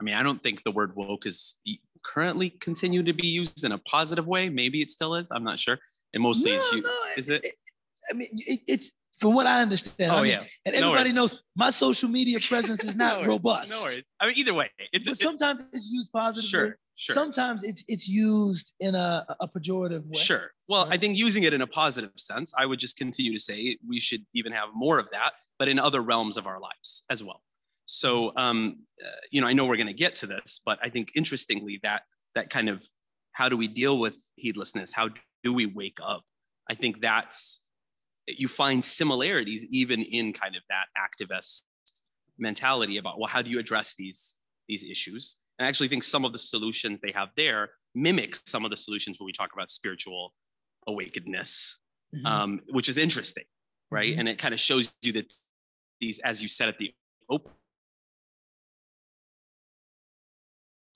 [0.00, 1.56] I mean, I don't think the word woke is
[2.04, 4.48] currently continue to be used in a positive way.
[4.48, 5.30] Maybe it still is.
[5.30, 5.78] I'm not sure.
[6.14, 6.84] And mostly it's you.
[7.16, 7.44] is it?
[8.10, 10.12] I mean, it, it's from what I understand.
[10.12, 10.44] Oh I mean, yeah.
[10.64, 13.70] And No everybody knows my social media presence is not No robust.
[13.70, 14.04] No worries.
[14.20, 16.48] I mean, either way, it, But it- sometimes it's used positively.
[16.48, 20.20] sure, sure, Sometimes it's it's used in a, a pejorative way.
[20.20, 20.50] sure.
[20.68, 23.76] Well, I think using it in a positive sense, I would just continue to say
[23.86, 27.22] we should even have more of that, but in other realms of our lives as
[27.24, 27.42] well.
[27.90, 30.90] So, um, uh, you know, I know we're going to get to this, but I
[30.90, 32.02] think interestingly that
[32.34, 32.84] that kind of
[33.32, 34.92] how do we deal with heedlessness?
[34.92, 35.08] How
[35.42, 36.22] do we wake up?
[36.70, 37.62] I think that's
[38.26, 41.62] you find similarities even in kind of that activist
[42.38, 44.36] mentality about well, how do you address these
[44.68, 45.36] these issues?
[45.58, 48.76] And I actually think some of the solutions they have there mimic some of the
[48.76, 50.34] solutions when we talk about spiritual
[50.86, 51.78] awakenedness,
[52.14, 52.26] Mhm.
[52.26, 53.44] um, which is interesting,
[53.90, 54.14] right?
[54.14, 54.18] Mhm.
[54.20, 55.32] And it kind of shows you that
[56.00, 56.94] these, as you said at the
[57.30, 57.52] open,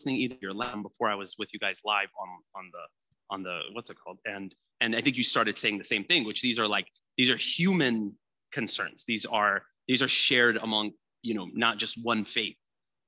[0.02, 3.42] listening either your lamb before I was with you guys live on on the on
[3.42, 6.42] the what's it called and and I think you started saying the same thing, which
[6.42, 8.14] these are like these are human
[8.52, 9.04] concerns.
[9.06, 10.90] These are these are shared among
[11.22, 12.56] you know not just one faith.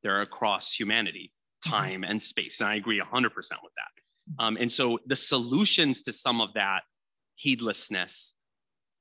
[0.02, 1.33] They're across humanity,
[1.66, 1.74] mm-hmm.
[1.74, 3.50] time and space, and I agree 100% with that.
[3.57, 4.44] Mm-hmm.
[4.44, 6.83] Um, and so the solutions to some of that
[7.37, 8.35] heedlessness,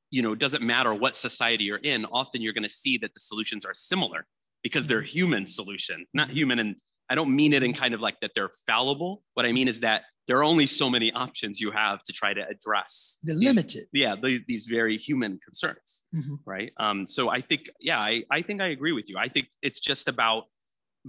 [0.09, 2.05] you know, doesn't matter what society you're in.
[2.05, 4.25] Often you're going to see that the solutions are similar
[4.63, 5.07] because they're mm-hmm.
[5.07, 6.57] human solutions, not human.
[6.57, 6.75] And
[7.13, 9.21] I don't mean it in kind of like that they're fallible.
[9.35, 12.33] What I mean is that there are only so many options you have to try
[12.33, 13.85] to address They're limited.
[13.91, 16.39] yeah the, these very human concerns Mhm.
[16.45, 19.45] right um, so i think yeah I, I think i agree with you i think
[19.61, 20.43] it's just about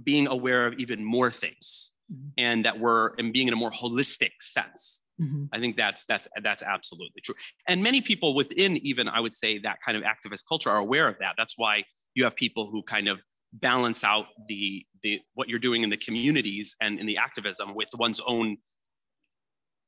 [0.03, 2.31] being aware of even more things Mhm.
[2.37, 5.47] and that we're and being in a more holistic sense Mhm.
[5.55, 7.35] i think that's that's that's absolutely true
[7.69, 11.07] and many people within even i would say that kind of activist culture are aware
[11.07, 11.75] of that that's why
[12.15, 13.17] you have people who kind of
[13.61, 17.89] balance out the the what you're doing in the communities and in the activism with
[17.97, 18.57] one's own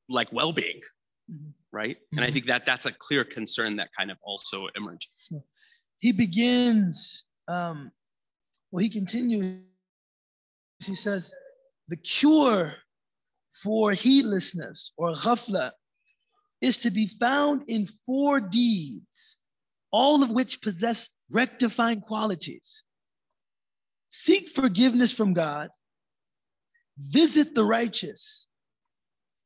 [0.10, 0.80] like well-being
[1.30, 1.54] Mhm.
[1.72, 2.34] right and i Mhm.
[2.34, 5.30] think that that's a clear concern that kind of also emerges
[6.00, 7.92] He begins, um,
[8.70, 9.64] well, he continues.
[10.86, 11.34] He says,
[11.88, 12.76] the cure
[13.64, 15.72] for heedlessness or ghafla
[16.62, 19.38] is to be found in four deeds,
[19.92, 22.84] all of which possess rectifying qualities.
[24.10, 25.70] Seek forgiveness from God,
[26.98, 28.48] visit the righteous,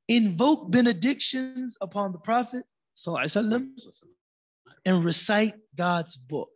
[0.08, 2.64] invoke benedictions upon the Prophet,
[2.96, 4.04] sallallahu alaihi wasallam,
[4.86, 6.50] and recite God's book.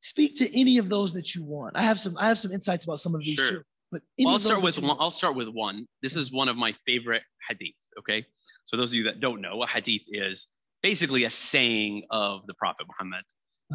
[0.00, 1.76] Speak to any of those that you want.
[1.76, 2.16] I have some.
[2.18, 3.50] I have some insights about some of these Sure.
[3.50, 3.62] too.
[3.90, 4.86] But Well, I'll start with one.
[4.88, 5.00] want.
[5.00, 5.86] I'll start with one.
[6.02, 7.74] This is one of my favorite hadith.
[7.98, 8.24] Okay,
[8.64, 10.46] so those of you that don't know, a hadith is
[10.82, 13.24] basically a saying of the Prophet Muhammad,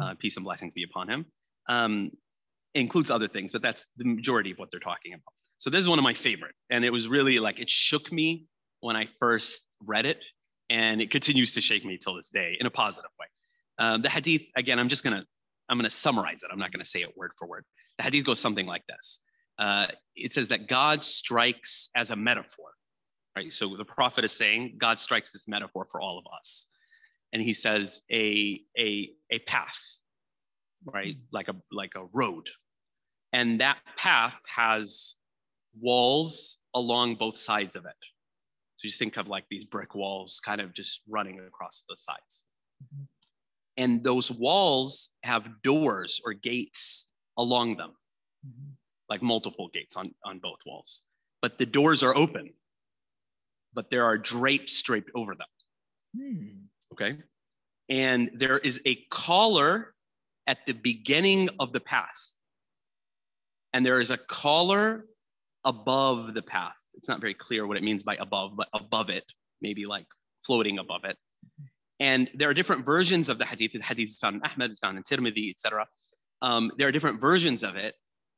[0.00, 1.26] uh, peace and blessings be upon him.
[1.68, 2.10] Um,
[2.74, 5.32] includes other things, but that's the majority of what they're talking about.
[5.58, 8.46] So this is one of my favorite, and it was really like it shook me
[8.80, 10.20] when I first read it,
[10.68, 13.26] and it continues to shake me till this day in a positive way.
[13.78, 14.78] Um, the hadith again.
[14.78, 15.24] I'm just gonna
[15.68, 16.50] I'm gonna summarize it.
[16.52, 17.64] I'm not gonna say it word for word.
[17.98, 19.20] The hadith goes something like this
[19.58, 22.70] uh, it says that God strikes as a metaphor,
[23.36, 23.52] right?
[23.52, 26.66] So the prophet is saying God strikes this metaphor for all of us,
[27.32, 30.00] and he says a a a path,
[30.84, 31.16] right?
[31.32, 32.48] Like a like a road,
[33.34, 35.16] and that path has
[35.80, 37.96] walls along both sides of it.
[38.76, 42.44] So just think of like these brick walls, kind of just running across the sides,
[43.76, 47.92] and those walls have doors or gates along them
[48.46, 48.76] Mhm.
[49.08, 51.02] like multiple gates on, on both walls.
[51.42, 52.54] But the doors are open,
[53.72, 55.48] but there are drapes draped over them.
[56.16, 56.66] Hmm.
[56.92, 57.22] Okay.
[57.88, 59.94] And there is a collar
[60.46, 62.33] at the beginning of the path.
[63.74, 65.04] And there is a collar
[65.64, 66.76] above the path.
[66.94, 69.24] It's not very clear what it means by above, but above it,
[69.60, 70.06] maybe like
[70.46, 71.16] floating above it.
[72.00, 73.72] And there are different versions of the hadith.
[73.72, 75.86] The hadith is found in Ahmed, it's found in Tirmidhi, etc.
[76.40, 77.94] Um, there are different versions of it,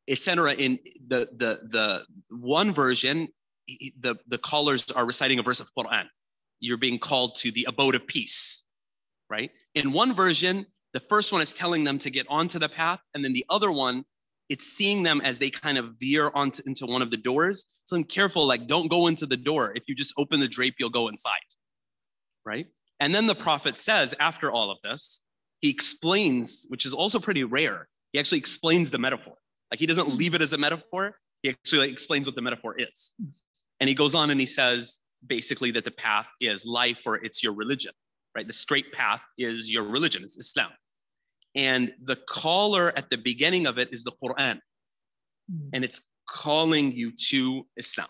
[0.08, 0.54] etc.
[0.54, 3.28] In the the the one version,
[4.00, 6.04] the the callers are reciting a verse of Quran.
[6.60, 8.64] You're being called to the abode of peace,
[9.28, 9.50] right?
[9.74, 13.24] In one version, the first one is telling them to get onto the path, and
[13.24, 14.04] then the other one,
[14.48, 17.66] it's seeing them as they kind of veer onto into one of the doors.
[17.84, 19.72] So I'm careful, like don't go into the door.
[19.74, 21.32] If you just open the drape, you'll go inside,
[22.44, 22.66] right?
[23.00, 25.22] And then the prophet says, after all of this,
[25.60, 27.88] he explains, which is also pretty rare.
[28.12, 29.34] He actually explains the metaphor.
[29.70, 31.18] Like he doesn't leave it as a metaphor.
[31.42, 33.12] He actually explains what the metaphor is.
[33.80, 37.42] And he goes on and he says basically that the path is life or it's
[37.42, 37.92] your religion,
[38.34, 38.46] right?
[38.46, 40.70] The straight path is your religion, it's Islam.
[41.56, 44.60] And the caller at the beginning of it is the Quran,
[45.50, 45.68] Hmm.
[45.72, 48.08] and it's calling you to Islam.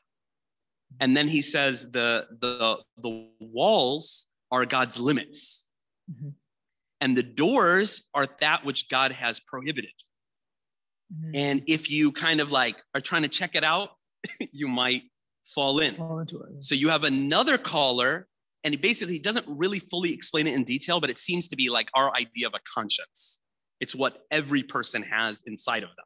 [1.00, 5.66] And then he says the, the, the walls are God's limits,
[6.11, 6.35] Mhm.
[7.00, 9.92] and the doors are that which God has prohibited.
[11.14, 11.30] Mhm.
[11.35, 13.90] And if you kind of like are trying to check it out,
[14.52, 15.04] you might
[15.54, 15.96] fall in.
[15.96, 16.24] Fall.
[16.61, 18.26] So you have another caller,
[18.66, 21.71] and he basically doesn't really fully explain it in detail, but it seems to be
[21.71, 23.38] like our idea of a conscience.
[23.79, 26.04] It's what every person has inside of them,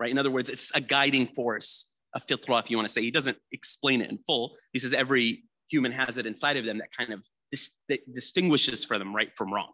[0.00, 0.10] right?
[0.10, 3.02] In other words, it's a guiding force, a fitra, if you want to say.
[3.02, 4.56] He doesn't explain it in full.
[4.72, 8.84] He says every human has it inside of them that kind of dis- that distinguishes
[8.84, 9.70] for them right from wrong,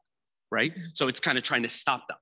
[0.50, 0.72] right?
[0.92, 2.18] So it's kind of trying to stop them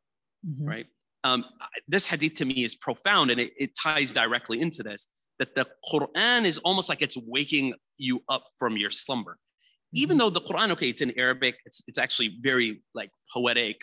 [0.47, 0.67] Mhm.
[0.69, 0.87] right?
[1.25, 1.45] Um,
[1.89, 5.09] this hadith to me is profound and it, it ties directly into this
[5.41, 9.37] that the Quran is almost like it's waking you up from your slumber.
[9.95, 13.81] Even though the Quran, okay, it's in Arabic, it's, it's actually very like poetic,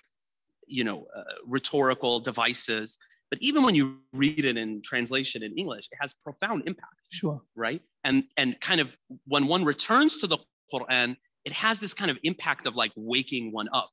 [0.68, 2.97] you know, uh, rhetorical devices.
[3.30, 7.41] But even when you read it in translation in English, it has profound impact Sure.
[7.55, 7.82] right?
[8.05, 8.95] And and kind of
[9.26, 10.38] when one returns to the
[10.74, 13.89] Quran, it has this kind of impact of like waking one up,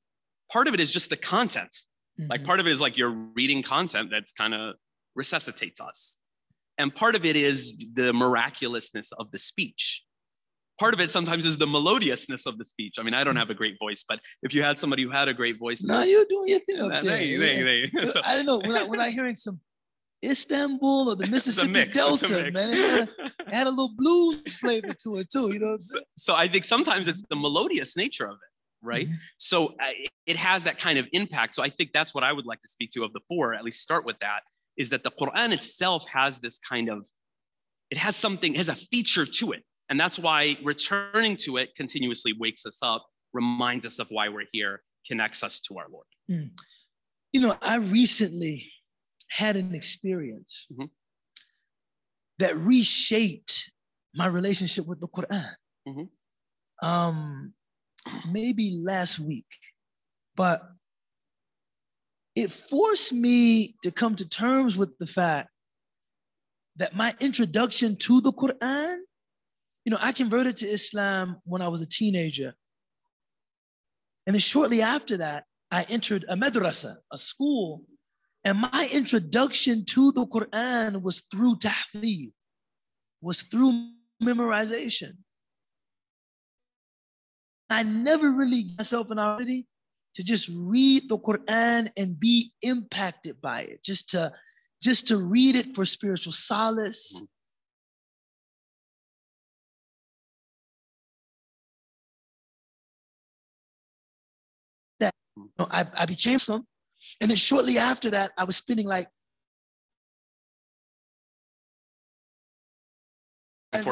[0.52, 1.74] part of it is just the content.
[2.18, 2.46] Like Mhm.
[2.46, 4.76] part of it is like you're reading content that's kind of
[5.16, 6.18] resuscitates us.
[6.78, 10.04] And part of it is the miraculousness of the speech.
[10.80, 12.96] Part of it sometimes is the melodiousness of the speech.
[12.98, 15.28] I mean, I don't have a great voice, but if you had somebody who had
[15.28, 17.02] a great voice, No, you're doing your thing up there.
[17.02, 17.64] thank you, yeah.
[17.64, 18.06] thank you.
[18.06, 19.60] So- I don't know when I when I hearing some
[20.24, 21.94] Istanbul or the a Mississippi mix.
[21.96, 25.52] a Delta, man, it had, it had a little blues flavor to it too.
[25.52, 26.04] You know what I'm so, saying?
[26.16, 29.08] so I think sometimes it's the melodious nature of it, right?
[29.08, 29.16] Mhm.
[29.38, 31.54] So uh, it- it has that kind of impact.
[31.54, 33.62] So I think that's what I would like to speak to of the four, at
[33.62, 34.40] least start with that,
[34.78, 37.06] is that the Quran itself has this kind of,
[37.90, 39.62] it has something, it has a feature to it.
[39.88, 44.46] And that's why returning to it continuously wakes us up, reminds us of why we're
[44.52, 46.06] here, connects us to our Lord.
[47.32, 48.72] You know, I recently
[49.28, 50.90] had an experience Mhm.
[52.38, 53.72] that reshaped
[54.14, 55.56] my relationship with the Quran.
[55.86, 56.10] Mhm.
[56.82, 57.54] Um,
[58.30, 59.46] maybe last week,
[60.36, 60.62] but
[62.34, 65.50] it forced me to come to terms with the fact
[66.76, 69.02] that my introduction to the Quran,
[69.84, 72.54] you know, I converted to Islam when I was a teenager.
[74.26, 77.82] And then shortly after that, I entered a madrasa, a school,
[78.44, 82.32] and my introduction to the Quran was through tahfidh,
[83.20, 83.90] was through
[84.22, 85.12] memorization.
[87.70, 89.66] I never really gave myself an opportunity
[90.14, 94.32] to just read the Quran and be impacted by it, just to
[94.82, 97.16] just to read it for spiritual solace.
[97.16, 97.24] Mm-hmm.
[105.36, 106.66] Know, I, I became some,
[107.20, 109.08] and then shortly after that, I was spending like
[113.72, 113.84] and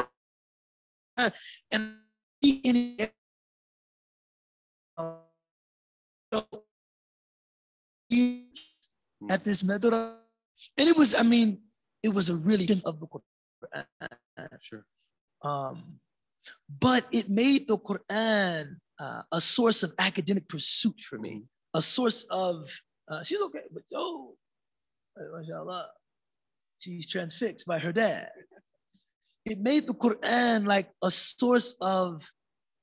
[9.29, 10.15] at this madrasa,
[10.77, 11.59] and it was, I mean,
[12.01, 13.85] it was a really of the Quran.
[14.61, 14.85] Sure.
[15.41, 15.99] Um,
[16.79, 21.33] but it made the Quran uh, a source of academic pursuit for me,
[21.73, 22.55] a source of,
[23.09, 24.35] uh, she's okay, but oh,
[25.35, 25.85] mashallah,
[26.83, 28.29] she's transfixed by her dad.
[29.51, 32.07] It made the Quran like a source of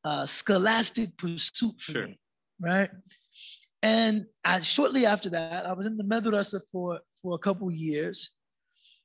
[0.09, 2.07] uh, scholastic pursuit for Sure.
[2.09, 2.15] me,
[2.71, 2.91] right?
[3.83, 4.15] And
[4.45, 8.19] I, shortly after that, I was in the madrasa for, for a couple years,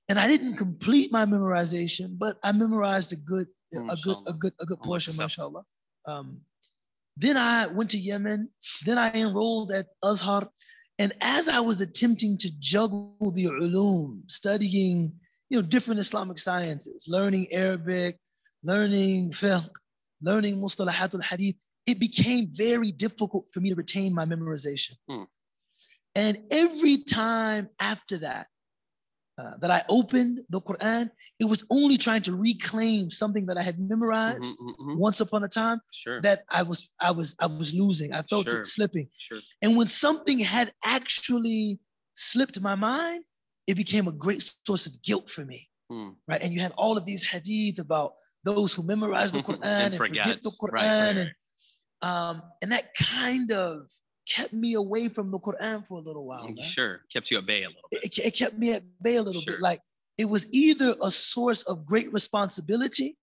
[0.09, 4.33] and I didn't complete my memorization, but I memorized a good, a good, a Mashallah.
[4.43, 5.63] good, a good portion, mashallah.
[6.11, 6.27] Um,
[7.17, 8.49] then I went to Yemen.
[8.85, 10.49] Then I enrolled at Azhar,
[10.97, 15.13] and as I was attempting to juggle the ulum, studying,
[15.49, 18.17] you know, different Islamic sciences, learning Arabic,
[18.63, 19.69] learning fiqh,
[20.21, 21.55] learning mustalahat al-hadith,
[21.85, 24.93] it became very difficult for me to retain my memorization.
[25.09, 25.23] Hmm.
[26.15, 28.47] And every time after that,
[29.37, 31.09] uh, that I opened the Quran,
[31.39, 34.97] it was only trying to reclaim something that I had memorized Mhm, mhm, mhm.
[34.97, 36.21] once upon a time Sure.
[36.21, 38.13] that I was I was I was losing.
[38.13, 38.61] I felt Sure.
[38.61, 39.09] it slipping.
[39.17, 39.39] sure.
[39.61, 41.79] And when something had actually
[42.13, 43.23] slipped my mind,
[43.67, 45.67] it became a great source of guilt for me.
[45.89, 46.11] Hmm.
[46.27, 46.41] Right.
[46.41, 48.13] And you had all of these hadith about
[48.45, 50.49] those who memorize the Quran and, forget the.
[50.61, 50.71] Quran.
[50.71, 51.31] Right, right, And,
[52.01, 53.87] um, and that kind of
[54.27, 56.47] kept me away from the Quran for a little while.
[56.47, 56.65] Mm, man.
[56.65, 57.01] Sure.
[57.11, 58.03] Kept you at bay a little bit.
[58.03, 59.53] It, it kept me at bay a little Sure.
[59.53, 59.61] bit.
[59.61, 59.81] Like
[60.17, 63.17] it was either a source of great responsibility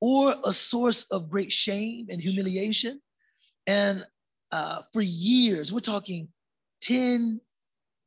[0.00, 3.00] or a source of great shame and humiliation.
[3.66, 4.04] And
[4.52, 6.28] uh, for years, we're talking
[6.82, 7.40] 10,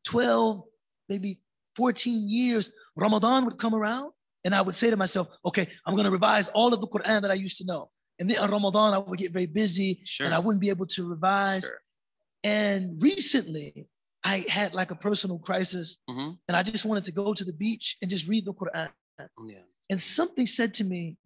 [0.06, 0.64] 12,
[1.10, 1.40] maybe
[1.76, 4.12] 14 years, Ramadan would come around
[4.46, 7.22] and I would say to myself, okay, I'm going to revise all of the Quran
[7.22, 7.90] that I used to know.
[8.20, 10.26] And then on Ramadan, I would get very busy Sure.
[10.26, 11.64] and I wouldn't be able to revise.
[11.64, 11.80] Sure.
[12.44, 13.88] And recently,
[14.24, 16.38] I had like a personal crisis Mhm.
[16.48, 18.92] and I just wanted to go to the beach and just read the Quran.
[19.48, 19.64] Yeah.
[19.90, 21.18] And something said to me,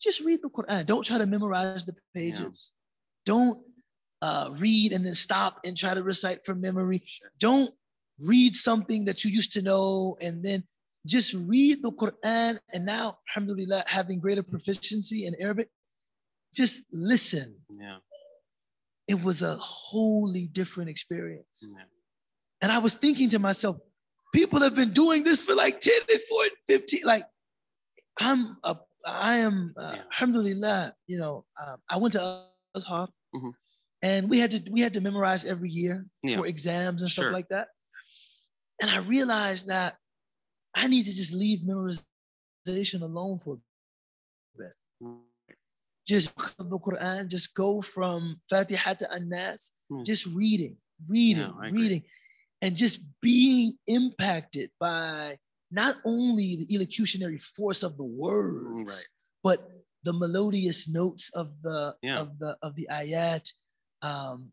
[0.00, 0.84] just read the Quran.
[0.86, 2.72] Don't try to memorize the pages.
[3.24, 3.64] Don't
[4.22, 7.02] uh, read and then stop and try to recite from memory.
[7.06, 7.30] Sure.
[7.38, 7.74] Don't
[8.18, 10.66] read something that you used to know and then
[11.04, 12.58] just read the Quran.
[12.72, 15.68] And now, alhamdulillah, having greater proficiency in Arabic,
[16.54, 17.56] just listen.
[17.70, 17.98] Yeah.
[19.08, 21.58] It was a wholly different experience.
[21.62, 21.84] yeah.
[22.62, 23.76] And I was thinking to myself,
[24.32, 27.00] people have been doing this for like 10 and 14, 15.
[27.04, 27.24] Like,
[28.18, 28.76] I'm a,
[29.06, 30.02] I am, uh, Yeah.
[30.12, 33.52] alhamdulillah, you know, um, I went to Azhar Mhm.
[34.02, 36.36] and we had to, we had to memorize every year Yeah.
[36.38, 37.24] for exams and Sure.
[37.24, 37.68] stuff like that.
[38.80, 39.98] And I realized that
[40.74, 44.72] I need to just leave memorization alone for a bit.
[46.06, 50.02] Just the Quran, just go from Fatiha to An-Nas, Hmm.
[50.04, 50.76] just reading,
[51.08, 52.02] reading, Yeah, reading,
[52.62, 55.38] and just being impacted by
[55.70, 59.06] not only the elocutionary force of the words, Right.
[59.42, 59.70] but
[60.04, 62.20] the melodious notes of the Yeah.
[62.20, 63.52] of the of the ayat,
[64.02, 64.52] um,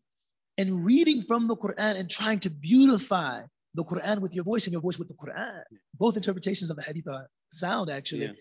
[0.57, 4.73] and reading from the Quran and trying to beautify the Quran with your voice and
[4.73, 5.63] your voice with the Quran.
[5.93, 8.25] Both interpretations of the Hadith are sound actually.
[8.27, 8.33] Yeah.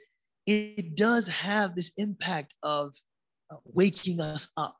[0.50, 2.94] It does have this impact of
[3.50, 4.76] uh, waking us up.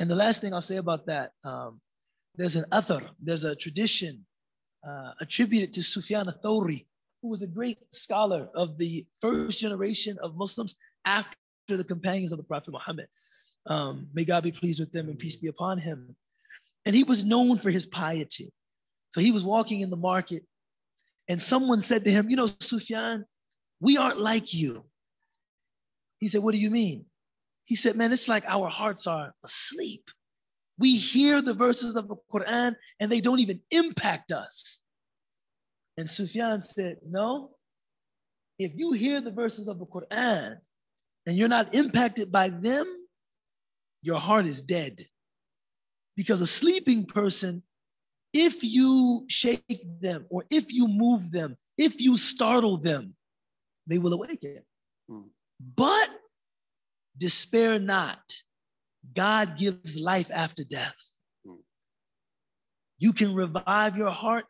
[0.00, 1.80] And the last thing I'll say about that, um,
[2.34, 4.26] there's an athar, there's a tradition
[4.86, 6.86] uh, attributed to Sufyan al-Thawri,
[7.22, 11.36] who was a great scholar of the first generation of Muslims after
[11.68, 13.08] the companions of the Prophet Muhammad.
[13.66, 16.16] Um, may God be pleased with them and peace be upon him.
[16.86, 18.52] And he was known for his piety.
[19.10, 20.42] So he was walking in the market
[21.28, 23.24] and someone said to him, You know, Sufyan,
[23.80, 24.84] we aren't like you.
[26.20, 27.06] He said, What do you mean?
[27.64, 30.10] He said, Man, it's like our hearts are asleep.
[30.78, 34.82] We hear the verses of the Quran and they don't even impact us.
[35.96, 37.50] And Sufyan said, No,
[38.58, 40.56] if you hear the verses of the Quran
[41.26, 42.86] and you're not impacted by them,
[44.02, 45.06] your heart is dead.
[46.16, 47.62] Because a sleeping person,
[48.32, 53.14] if you shake them or if you move them, if you startle them,
[53.86, 54.62] they will awaken.
[55.08, 55.22] Hmm.
[55.60, 56.10] But
[57.16, 58.22] despair not.
[59.14, 61.18] God gives life after death.
[61.44, 61.62] Hmm.
[62.98, 64.46] You can revive your heart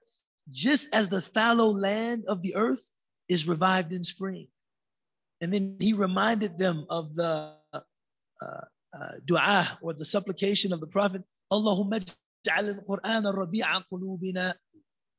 [0.51, 2.85] just as the fallow land of the earth
[3.29, 4.49] is revived in spring.
[5.41, 7.81] And then he reminded them of the uh,
[8.43, 14.55] uh, dua or the supplication of the Prophet Allahumma ij'al al-Qur'an rabi'a qulubina.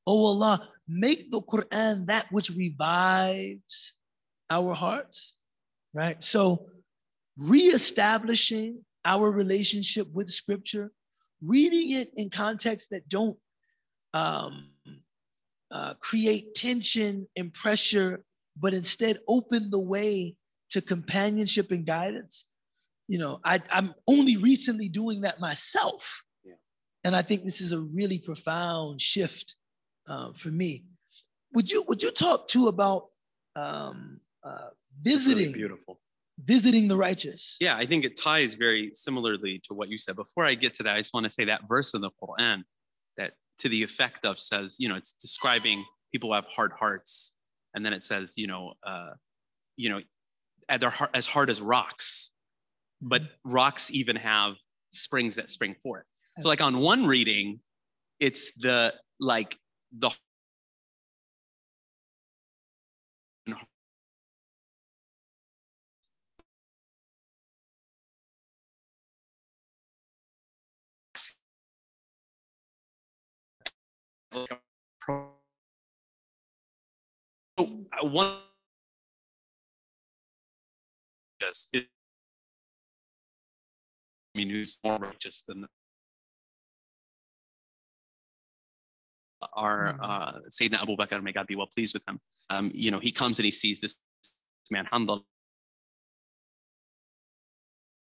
[0.05, 3.93] Oh Allah, make the Quran that which revives
[4.49, 5.37] our hearts,
[5.93, 6.23] right?
[6.23, 6.67] So,
[7.37, 10.91] reestablishing our relationship with Scripture,
[11.41, 13.37] reading it in contexts that don't
[14.13, 14.69] um,
[15.71, 18.23] uh, create tension and pressure,
[18.57, 20.35] but instead open the way
[20.71, 22.45] to companionship and guidance.
[23.07, 26.23] You know, I, I'm only recently doing that myself.
[26.43, 26.53] Yeah.
[27.03, 29.55] And I think this is a really profound shift
[30.07, 30.85] uh, for me.
[31.53, 33.07] Would you would you talk too about
[33.55, 34.69] um, uh,
[35.03, 35.99] It's really visiting beautiful.
[36.45, 37.57] visiting the righteous?
[37.59, 40.15] Yeah, I think it ties very similarly to what you said.
[40.15, 42.63] Before I get to that, I just want to say that verse in the Quran
[43.17, 47.33] that to the effect of says, you know, it's describing people who have hard hearts,
[47.73, 49.11] and then it says, you know, uh,
[49.77, 49.99] you know,
[50.69, 52.31] at their heart as hard as rocks,
[53.01, 54.55] but rocks even have
[54.91, 56.05] springs that spring forth.
[56.41, 57.59] So, like on one reading,
[58.19, 59.57] it's the like
[59.91, 60.11] the
[74.31, 74.45] So,
[78.01, 78.37] one
[81.41, 81.87] just it,
[84.35, 85.65] I mean, who's more righteous than
[89.53, 89.99] our Mhm.
[90.03, 92.19] uh, Sayyidina Abu Bakr, may God be well pleased with him.
[92.49, 93.99] Um, you know, he comes and he sees this
[94.69, 95.25] man, Hanzala.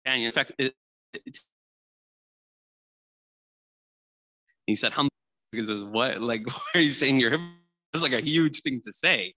[0.05, 0.75] And in fact, it,
[1.13, 1.45] it's,
[4.65, 5.09] he said, Hanzala,
[5.51, 7.37] he says, what, like, why are you saying you're?
[7.93, 9.33] It's like a huge thing to say.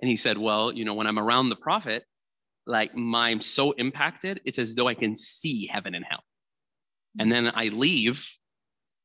[0.00, 2.04] And he said, well, you know, when I'm around the prophet,
[2.66, 6.22] like my, I'm so impacted, it's as though I can see heaven and hell.
[7.18, 8.28] And then I leave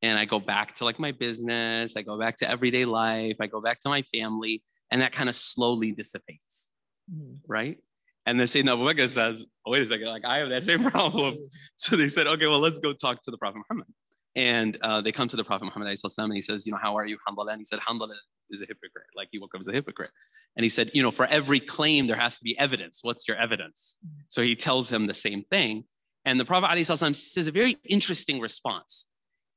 [0.02, 3.48] and I go back to like my business, I go back to everyday life, I
[3.48, 6.72] go back to my family, and that kind of slowly dissipates,
[7.14, 7.38] Mhm.
[7.48, 7.78] right?
[8.26, 10.84] And the Sayyidina Abu Bakr says, oh, wait a second, like I have that same
[10.92, 11.38] problem.
[11.76, 13.88] So they said, okay, well, let's go talk to the Prophet Muhammad.
[14.36, 17.06] And uh, they come to the Prophet Muhammad and he says, you know, how are
[17.06, 17.52] you, Alhamdulillah?
[17.52, 18.16] And he said, Alhamdulillah
[18.50, 19.08] is a hypocrite.
[19.16, 20.12] Like he woke up as a hypocrite.
[20.56, 23.00] And he said, you know, for every claim, there has to be evidence.
[23.02, 23.98] What's your evidence?
[24.30, 25.84] So he tells him the same thing.
[26.24, 29.08] And the Prophet ﷺ says a very interesting response.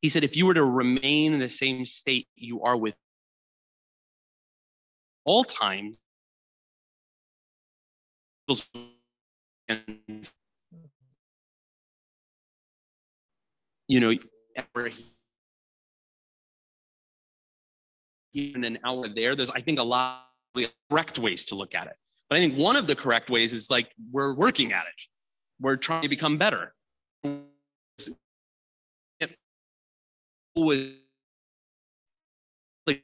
[0.01, 2.97] He said, if you were to remain in the same state you are with
[5.25, 5.99] all times,
[13.89, 14.13] you know,
[14.57, 14.91] ever
[18.35, 20.27] even an hour there, there's I think a lot
[20.57, 21.97] of correct ways to look at it.
[22.29, 25.03] But I think one of the correct ways is like we're working at it.
[25.61, 26.75] We're trying to become better.
[30.57, 30.91] Was
[32.87, 33.03] like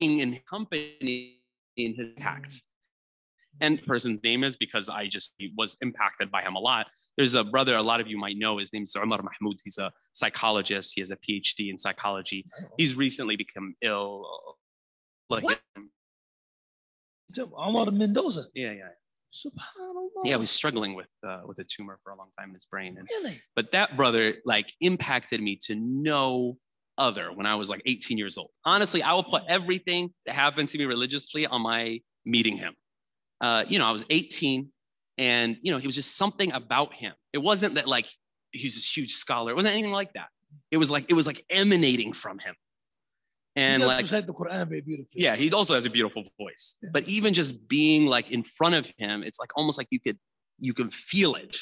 [0.00, 1.42] in company
[1.76, 2.62] in his acts.
[3.60, 6.86] And person's name is because I just was impacted by him a lot.
[7.16, 8.58] There's a brother a lot of you might know.
[8.58, 9.56] His name is Umar Mahmoud.
[9.64, 10.92] He's a psychologist.
[10.94, 12.46] He has a PhD in psychology.
[12.78, 14.26] He's recently become ill.
[15.28, 15.60] Like, What?
[17.58, 18.44] I'm Mendoza.
[18.54, 18.88] yeah, yeah,
[19.32, 20.08] Subhanallah.
[20.24, 20.32] yeah.
[20.32, 22.96] He was struggling with uh, with a tumor for a long time in his brain,
[22.98, 23.40] and really.
[23.54, 26.56] but that brother like impacted me to no
[26.98, 28.50] other when I was like 18 years old.
[28.64, 32.74] Honestly, I will put everything that happened to me religiously on my meeting him.
[33.40, 34.70] Uh, you know, I was 18
[35.18, 37.12] and you know, he was just something about him.
[37.32, 38.06] It wasn't that like
[38.52, 39.50] he's this huge scholar.
[39.52, 40.28] It wasn't anything like that.
[40.70, 42.54] It was like it was like emanating from him.
[43.56, 45.22] And like the Quran very beautifully.
[45.22, 46.76] yeah, he also has a beautiful voice.
[46.92, 50.18] But even just being like in front of him, it's like almost like you could
[50.60, 51.56] you can feel it,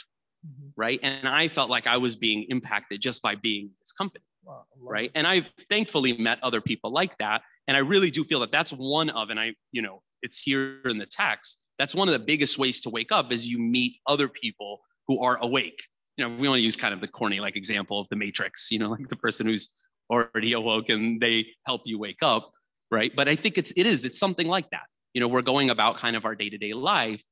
[0.46, 0.72] Mhm.
[0.76, 1.00] right?
[1.02, 4.66] And I felt like I was being impacted just by being in his company, Wow,
[4.76, 5.10] right?
[5.14, 8.72] And I've thankfully met other people like that, and I really do feel that that's
[8.72, 11.58] one of, and I, you know, it's here in the text.
[11.78, 15.22] That's one of the biggest ways to wake up is you meet other people who
[15.22, 15.80] are awake.
[16.16, 18.70] You know, we want to use kind of the corny like example of the Matrix.
[18.70, 19.68] You know, like the person who's
[20.10, 22.50] already awoke and they help you wake up,
[22.90, 23.14] right?
[23.14, 24.86] But I think it's it is it's something like that.
[25.14, 27.22] You know, we're going about kind of our day to day life,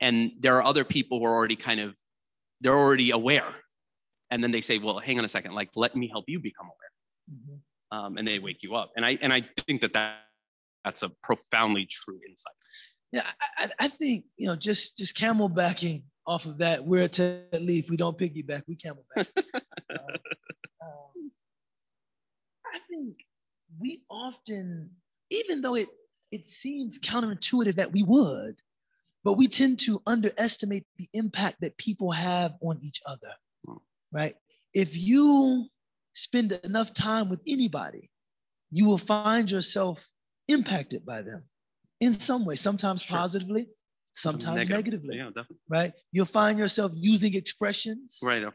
[0.00, 1.96] and there are other people who are already kind of
[2.60, 3.52] they're already aware,
[4.30, 6.66] and then they say, "Well, hang on a second, like let me help you become
[6.66, 6.92] aware,"
[7.38, 7.96] Mhm.
[7.96, 8.92] um, and they wake you up.
[8.96, 10.22] And I and I think that that
[10.84, 12.54] that's a profoundly true insight.
[13.16, 13.22] Yeah,
[13.56, 16.84] I, I, think you know, just just camelbacking off of that.
[16.84, 17.88] We're at Ted Leaf.
[17.88, 18.64] We don't piggyback.
[18.68, 19.26] We camelback.
[19.34, 19.42] Uh,
[19.90, 21.30] um,
[22.66, 23.16] I think
[23.80, 24.90] we often,
[25.30, 25.88] even though it
[26.30, 28.56] it seems counterintuitive that we would,
[29.24, 33.32] but we tend to underestimate the impact that people have on each other.
[33.66, 33.76] Hmm.
[34.12, 34.34] Right?
[34.74, 35.68] If you
[36.12, 38.10] spend enough time with anybody,
[38.70, 40.06] you will find yourself
[40.48, 41.44] impacted by them
[42.00, 43.16] in some way, sometimes Sure.
[43.18, 43.68] positively,
[44.14, 44.76] sometimes Negative.
[44.76, 45.56] negatively, Yeah, definitely.
[45.68, 45.92] right?
[46.12, 48.54] You'll find yourself using expressions Right, of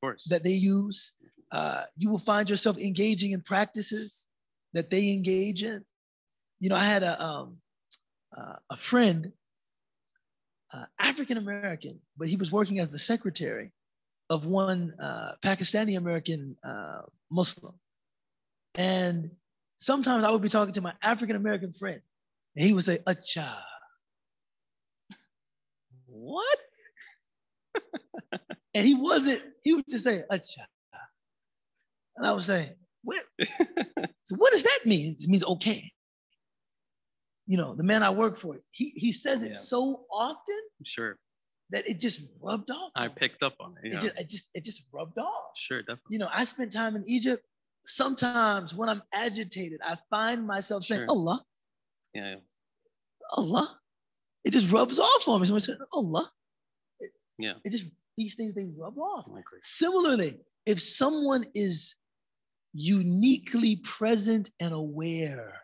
[0.00, 0.24] course.
[0.24, 1.12] that they use.
[1.50, 4.26] Uh, you will find yourself engaging in practices
[4.72, 5.84] that they engage in.
[6.60, 7.58] You know, I had a um,
[8.36, 9.32] uh, a friend,
[10.72, 13.72] uh, African American, but he was working as the secretary
[14.30, 17.74] of one uh, Pakistani American uh, Muslim,
[18.76, 19.30] and
[19.78, 22.00] sometimes I would be talking to my African American friend,
[22.56, 23.54] and he would say, "Acha."
[26.06, 26.58] What?
[28.74, 29.42] and he wasn't.
[29.62, 30.64] He would just say, "Acha."
[32.16, 33.24] And I would say, what?
[34.24, 35.16] so what does that mean?
[35.18, 35.90] It means okay.
[37.46, 39.56] You know, the man I work for, he, he says it Yeah.
[39.56, 41.16] so often sure.
[41.70, 42.92] that it just rubbed off.
[42.94, 43.94] I picked up on it.
[43.94, 45.56] it just, it just it just rubbed off.
[45.56, 46.02] sure, definitely.
[46.10, 47.44] You know, I spent time in Egypt.
[47.84, 51.06] Sometimes when I'm agitated, I find myself saying, Sure.
[51.08, 51.42] Allah,
[52.14, 52.36] Yeah, yeah.
[53.32, 53.78] Allah.
[54.44, 55.46] It just rubs off on me.
[55.46, 56.30] Someone said, Allah.
[57.00, 57.54] It, Yeah.
[57.64, 57.84] It just
[58.16, 59.26] these things they rub off.
[59.60, 61.94] Similarly, if someone is
[62.74, 65.60] uniquely present and aware,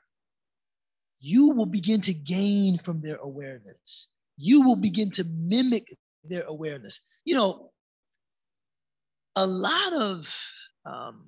[1.20, 4.09] you will begin to gain from their awareness.
[4.36, 5.88] You will begin to mimic
[6.24, 7.01] their awareness.
[7.24, 7.70] You know,
[9.36, 10.53] a lot of
[10.84, 11.24] um,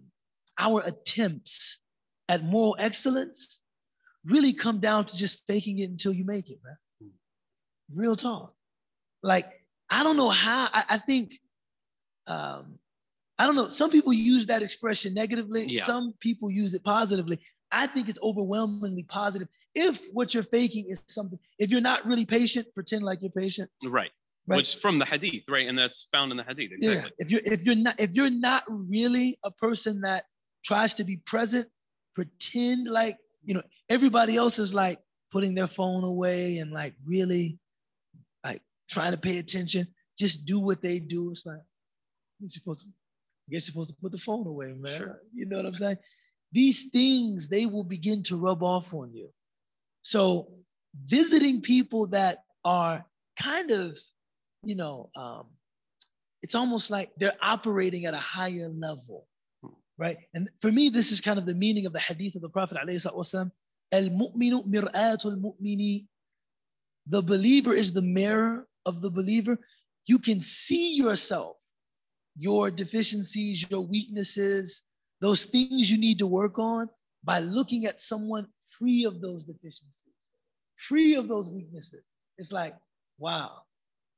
[0.59, 1.81] our attempts
[2.29, 3.61] at moral excellence
[4.25, 7.11] really come down to just faking it until you make it, man.
[7.95, 8.55] Real talk.
[9.23, 9.47] Like,
[9.89, 11.41] I don't know how, I, I think,
[12.27, 12.79] um,
[13.39, 15.85] I don't know, some people use that expression negatively, Yeah.
[15.85, 17.41] some people use it positively.
[17.73, 19.49] I think it's overwhelmingly positive.
[19.75, 23.71] If what you're faking is something, if you're not really patient, pretend like you're patient.
[23.85, 24.11] Right.
[24.47, 24.57] Right.
[24.57, 25.69] Which from the hadith, right?
[25.69, 26.73] And that's found in the hadith.
[26.81, 27.05] Yeah.
[27.19, 30.25] If you're if you're not if you're not really a person that
[30.65, 31.69] tries to be present,
[32.17, 34.99] pretend like you know everybody else is like
[35.31, 37.59] putting their phone away and like really
[38.45, 39.87] like trying to pay attention.
[40.19, 41.31] Just do what they do.
[41.31, 41.61] It's like
[42.41, 42.87] you're supposed to.
[42.87, 44.97] I guess you're supposed to put the phone away, man.
[44.97, 45.21] Sure.
[45.35, 45.99] You know what I'm saying?
[46.53, 49.31] These things they will begin to rub off on you.
[50.03, 50.49] So
[51.05, 53.05] visiting people that are
[53.39, 53.99] kind of,
[54.65, 55.47] you know, um,
[56.43, 59.27] it's almost like they're operating at a higher level,
[60.01, 60.17] right?
[60.33, 62.79] And for me, this is kind of the meaning of the hadith of the Prophet
[62.87, 63.51] wasallam.
[63.93, 66.07] Al-mu'minu mir'atul mu'mini.
[67.07, 69.59] The believer is the mirror of the believer.
[70.07, 71.57] You can see yourself,
[72.37, 74.83] your deficiencies, your weaknesses,
[75.21, 76.89] those things you need to work on
[77.23, 78.47] by looking at someone
[78.79, 80.23] free of those deficiencies,
[80.79, 82.05] free of those weaknesses.
[82.39, 82.75] It's like,
[83.19, 83.51] wow,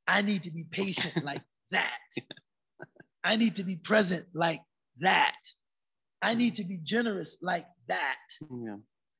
[0.06, 1.98] I need to be patient like that.
[3.24, 4.60] I need to be present like
[5.00, 5.34] that.
[6.22, 8.16] I need to be generous like that.
[8.40, 8.76] Yeah.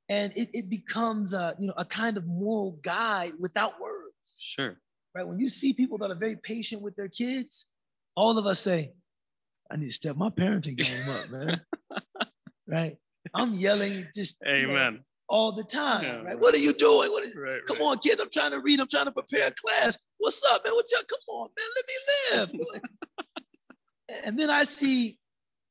[0.08, 4.14] And it, it becomes a, you know, a kind of moral guide without words.
[4.38, 4.76] Sure.
[5.14, 5.26] right?
[5.26, 7.66] When you see people that are very patient with their kids,
[8.16, 8.92] all of us say,
[9.70, 11.60] I need to step my parenting game up, man.
[12.66, 12.96] right?
[13.34, 15.00] I'm yelling just you know, Amen.
[15.28, 16.24] all the time, Yeah, right?
[16.26, 16.38] right.
[16.38, 17.10] What are you doing?
[17.10, 17.60] What is Right.
[17.66, 17.84] come right.
[17.86, 18.20] on, kids?
[18.20, 18.80] I'm trying to read.
[18.80, 19.98] I'm trying to prepare a class.
[20.18, 20.74] What's up, man?
[20.74, 21.02] What y'all?
[21.08, 21.68] Come on, man.
[21.76, 22.66] Let me live.
[24.24, 25.18] and then I see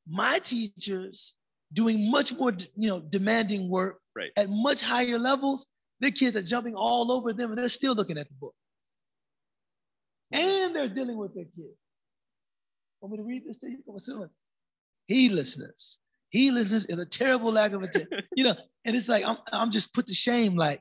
[0.08, 1.36] my teachers
[1.72, 4.30] doing much more, you know, demanding work Right.
[4.36, 5.66] at much higher levels.
[6.00, 8.54] Their kids are jumping all over them, and they're still looking at the book.
[10.32, 11.76] And they're dealing with their kids.
[13.00, 13.78] Want me to read this to you?
[13.86, 14.30] Come on.
[15.08, 15.98] Heedlessness.
[16.30, 18.22] Heedlessness is a terrible lack of attention.
[18.36, 20.56] you know, and it's like I'm, I'm just put to shame.
[20.56, 20.80] Like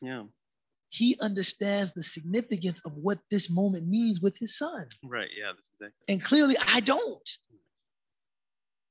[0.00, 0.24] Yeah.
[0.90, 4.86] he understands the significance of what this moment means with his son.
[5.04, 5.28] Right.
[5.36, 5.52] Yeah.
[5.54, 6.04] That's exactly.
[6.08, 7.28] And clearly I don't.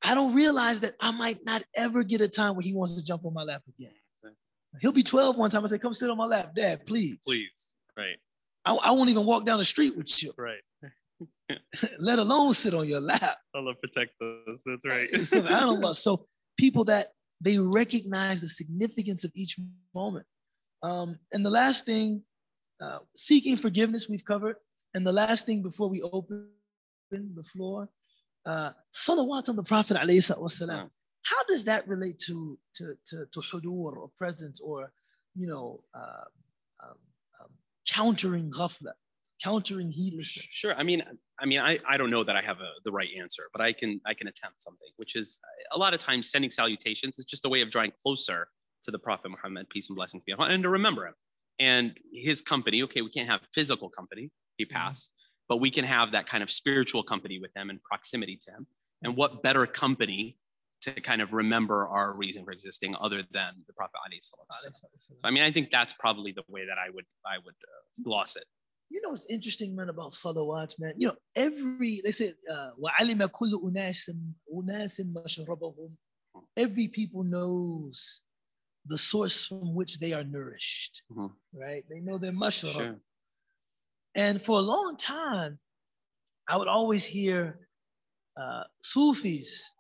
[0.06, 3.04] I don't realize that I might not ever get a time where he wants to
[3.04, 3.92] jump on my lap again.
[4.82, 5.64] He'll be 12 one time.
[5.64, 7.16] I say, come sit on my lap, dad, please.
[7.26, 7.76] Please.
[7.98, 8.18] Right.
[8.66, 10.60] I, I won't even walk down the street with you, Right.
[12.00, 13.38] let alone sit on your lap.
[13.56, 14.64] Allah protect us.
[14.66, 15.10] That's right.
[15.10, 15.94] So.
[15.94, 16.28] So
[16.58, 17.08] people that
[17.42, 19.58] they recognize the significance of each
[19.94, 20.26] moment.
[20.84, 22.22] Um, and the last thing,
[22.82, 24.58] uh, seeking forgiveness, we've covered.
[24.94, 26.48] And the last thing before we open
[27.12, 27.90] the floor,
[28.46, 30.84] uh, salawat on the Prophet alayhi salatu wasalam.
[30.84, 30.90] Mm.
[31.24, 34.92] How does that relate to to to, to hudur or presence or
[35.36, 36.26] you know uh,
[36.84, 36.98] um,
[37.42, 37.50] um,
[37.88, 38.94] countering ghafla,
[39.44, 40.46] countering heedlessness?
[40.50, 40.76] Sure.
[40.76, 41.02] I mean,
[41.40, 43.74] I mean, I, I don't know that I have a, the right answer, but I
[43.74, 45.40] can I can attempt something, which is
[45.72, 48.48] a lot of times sending salutations is just a way of drawing closer
[48.84, 51.14] to the Prophet Muhammad, peace and blessings be upon him, and to remember him
[51.60, 52.84] and his company.
[52.84, 55.12] Okay, we can't have physical company; he passed,
[55.49, 58.67] but we can have that kind of spiritual company with him and proximity to him.
[59.03, 60.39] And what better company
[60.83, 64.91] to kind of remember our reason for existing other than the Prophet alayhi salatu wasalam.
[64.99, 68.03] So, I mean, I think that's probably the way that I would I would uh,
[68.03, 68.45] gloss it.
[68.89, 70.95] You know what's interesting, man, about salawat, man?
[70.97, 74.11] You know, every, they say, uh, وَعَلِمَ كُلُّ أُنَاسٍ
[74.53, 75.91] أُنَاسٍ مَشْرَبَهُم
[76.57, 78.23] Every people knows
[78.87, 81.31] the source from which they are nourished, Mhm.
[81.55, 81.85] right?
[81.89, 82.73] They know their mashrab.
[82.73, 82.97] Sure.
[84.16, 85.60] And for a long time,
[86.48, 87.60] I would always hear
[88.40, 89.72] uh, Sufis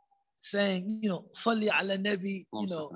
[0.41, 2.91] saying, you know, Salli ala Nabi, you know,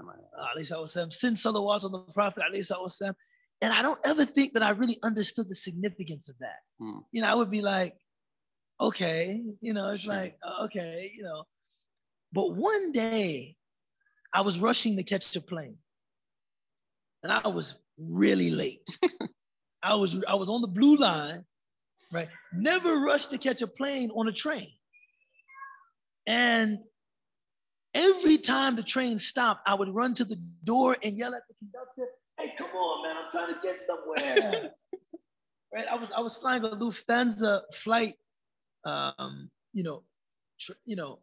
[0.56, 3.14] wasalam, send salawat on the Prophet, wasalam.
[3.62, 6.60] And I don't ever think that I really understood the significance of that.
[6.80, 7.00] Hmm.
[7.12, 7.96] You know, I would be like,
[8.80, 10.14] okay, you know, it's Sure.
[10.14, 11.44] like, uh, okay, you know.
[12.32, 13.56] But one day,
[14.34, 15.78] I was rushing to catch a plane.
[17.24, 18.88] And I was really late.
[19.82, 21.46] I was I was on the blue line,
[22.12, 22.28] right?
[22.54, 24.70] Never rushed to catch a plane on a train.
[26.28, 26.80] And
[27.94, 31.56] every time the train stopped, I would run to the door and yell at the
[31.56, 32.08] conductor,
[32.38, 33.24] "Hey, come on, man!
[33.24, 34.72] I'm trying to get somewhere."
[35.74, 35.88] right?
[35.90, 38.14] I was I was flying a Lufthansa flight,
[38.86, 40.04] um, you know,
[40.60, 41.20] tr- you know,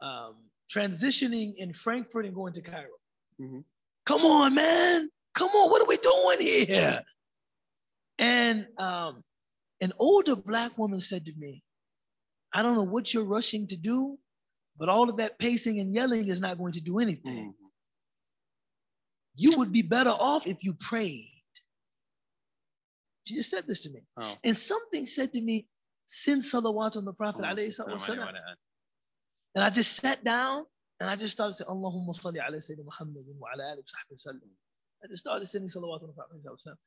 [0.00, 0.36] um,
[0.70, 2.88] transitioning in Frankfurt and going to Cairo.
[3.40, 3.64] Mhm.
[4.04, 5.10] Come on, man!
[5.34, 5.70] Come on!
[5.70, 7.02] What are we doing here?
[8.18, 9.22] And um,
[9.80, 11.62] an older black woman said to me,
[12.52, 14.18] I don't know what you're rushing to do,
[14.78, 17.50] but all of that pacing and yelling is not going to do anything.
[17.52, 17.54] Mhm.
[19.36, 21.30] You would be better off if you prayed.
[23.26, 24.00] She just said this to me.
[24.16, 24.36] Oh.
[24.44, 25.66] And something said to me,
[26.06, 27.42] send salawat on the Prophet.
[27.42, 28.56] alayhi salatu No, I- wasalam." I- I-
[29.56, 30.66] And I just sat down
[31.00, 34.16] and I just started saying, Allahumma salli ala Sayyidina Muhammad wa ala alihi wa wa
[34.16, 34.50] sallam.
[35.02, 36.78] I just started sending salawat on the Prophet.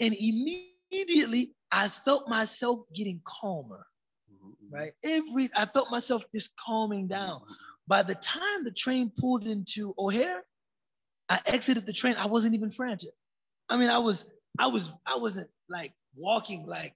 [0.00, 0.60] Alayhi salatu wasalam.
[0.90, 3.86] And immediately I felt myself getting calmer,
[4.32, 4.72] Mhm, mhm.
[4.72, 4.92] right?
[5.04, 7.40] Every I felt myself just calming down.
[7.40, 7.54] Mhm,
[7.86, 10.42] By the time the train pulled into O'Hare,
[11.28, 12.16] I exited the train.
[12.16, 13.10] I wasn't even frantic.
[13.68, 14.24] I mean, I was,
[14.58, 16.94] I was, I wasn't like walking like,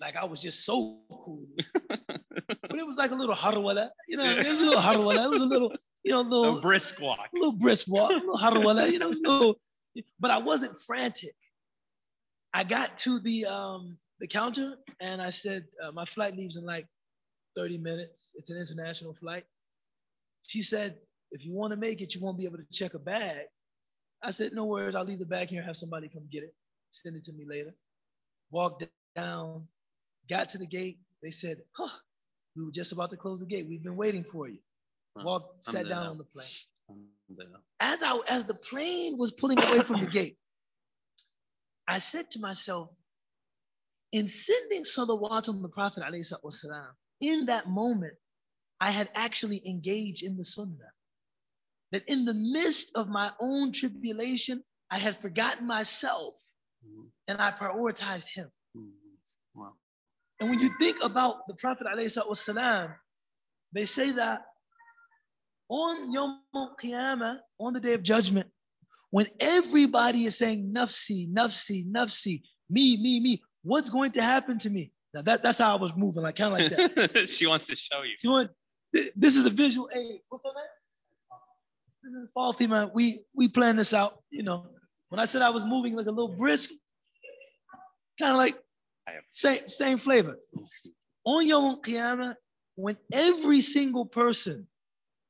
[0.00, 1.46] like I was just so cool.
[1.88, 5.24] but it was like a little harwala, you know, it was a little harwala.
[5.24, 5.72] It was a little,
[6.04, 6.30] you know, mhm.
[6.30, 7.20] little, A brisk walk.
[7.32, 9.54] a little brisk walk, a little harwala, you know, a
[10.20, 11.34] but I wasn't frantic.
[12.52, 16.64] I got to the um the counter and I said, uh, my flight leaves in
[16.64, 16.86] like
[17.56, 18.32] 30 minutes.
[18.34, 19.44] It's an international flight.
[20.46, 20.96] She said,
[21.30, 23.46] if you want to make it, you won't be able to check a bag.
[24.22, 24.96] I said, no worries.
[24.96, 26.54] I'll leave the bag here and have somebody come get it.
[26.90, 27.74] Send it to me later.
[28.50, 28.84] Walked
[29.14, 29.68] down,
[30.28, 30.98] got to the gate.
[31.22, 31.96] They said, huh,
[32.56, 33.66] we were just about to close the gate.
[33.68, 34.58] We've been waiting for you.
[35.16, 36.10] Walked, sat down Alhamdulillah.
[36.10, 36.46] on the plane.
[37.80, 40.38] As I as the plane was pulling away from the gate,
[41.87, 42.89] I said to myself,
[44.11, 48.13] in sending salawat on the Prophet والسلام, in that moment,
[48.79, 50.91] I had actually engaged in the sunnah.
[51.91, 56.35] That in the midst of my own tribulation, I had forgotten myself
[56.85, 58.51] Mhm, and I prioritized him.
[58.75, 58.93] Mm,
[59.55, 59.77] Wow.
[60.39, 62.97] And when you think about the Prophet والسلام,
[63.71, 64.45] they say that
[65.69, 68.51] on Yom Qiyamah, on the day of judgment,
[69.10, 74.70] when everybody is saying nafsi, nafsi, nafsi, me, me, me, what's going to happen to
[74.70, 74.92] me?
[75.14, 77.28] Now that, that's how I was moving, like kind of like that.
[77.28, 78.14] she wants to show you.
[78.18, 78.50] She want,
[78.94, 80.20] th- this is a visual aid.
[80.28, 80.64] What's her name?
[82.02, 82.90] This is faulty, man.
[82.94, 84.22] We we planned this out.
[84.30, 84.66] You know,
[85.08, 86.70] when I said I was moving like a little brisk,
[88.18, 88.56] kind of like
[89.30, 90.36] same same flavor.
[91.24, 92.34] On Yom Qiyamah,
[92.76, 94.66] when every single person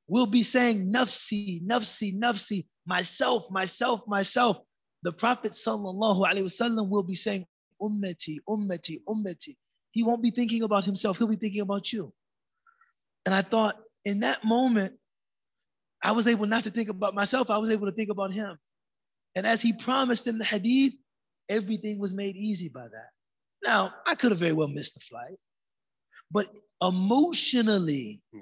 [0.07, 4.59] will be saying nafsi, nafsi, nafsi, myself, myself, myself,
[5.03, 7.47] the Prophet sallallahu alaihi wasallam will be saying
[7.81, 9.57] ummati, ummati, ummati.
[9.91, 11.19] He won't be thinking about himself.
[11.19, 12.13] He'll be thinking about you.
[13.27, 14.95] And I thought in that moment,
[16.03, 17.51] I was able not to think about myself.
[17.51, 18.57] I was able to think about him.
[19.35, 20.95] And as he promised in the hadith,
[21.49, 23.11] everything was made easy by that.
[23.63, 25.37] Now, I could have very well missed the flight,
[26.31, 26.47] but
[26.83, 28.41] emotionally, Yeah.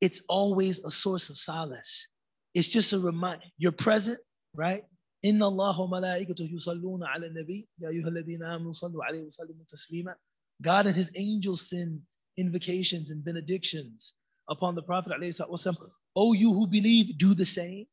[0.00, 2.08] it's always a source of solace.
[2.57, 3.45] It's just a reminder.
[3.57, 4.19] You're present,
[4.55, 4.83] right?
[5.25, 10.15] إن الله وملائكته يصلون على النبي يا أيها الذين آمنوا صلوا عليه وسلموا تسليما.
[10.61, 12.01] God and his angels send
[12.37, 14.13] invocations and benedictions
[14.49, 15.75] upon the Prophet عليه الصلاة والسلام.
[16.15, 17.85] Oh, you who believe, do the same.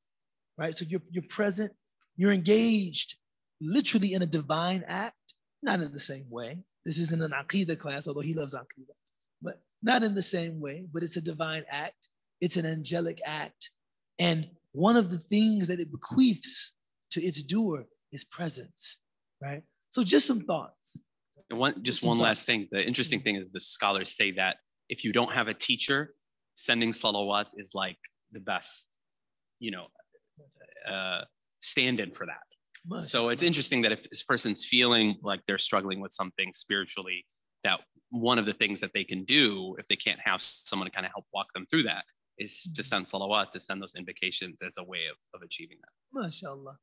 [0.58, 0.76] Right?
[0.76, 1.72] So you're, you're present,
[2.16, 3.16] you're engaged
[3.60, 6.58] literally in a divine act, not in the same way.
[6.84, 8.96] This isn't an Aqidah class, although he loves Aqidah,
[9.40, 12.08] but not in the same way, but it's a divine act.
[12.40, 13.70] It's an angelic act.
[14.19, 16.73] and one of the things that it bequeaths
[17.11, 18.99] to its doer is presence,
[19.41, 19.63] right?
[19.89, 20.97] So just some thoughts.
[21.49, 22.25] And one, just Some one thoughts.
[22.25, 22.67] last thing.
[22.71, 24.57] The interesting thing is the scholars say that
[24.89, 26.15] if you don't have a teacher,
[26.55, 27.97] sending salawat is like
[28.31, 28.87] the best,
[29.59, 29.85] you know,
[30.89, 31.21] uh,
[31.59, 33.01] stand-in for that.
[33.01, 37.25] So it's interesting that if this person's feeling like they're struggling with something spiritually,
[37.63, 37.79] that
[38.11, 41.05] one of the things that they can do if they can't have someone to kind
[41.05, 42.05] of help walk them through that
[42.37, 42.81] is to mm-hmm.
[42.83, 45.93] send salawat, to send those invocations as a way of, of achieving that.
[46.19, 46.77] MashaAllah.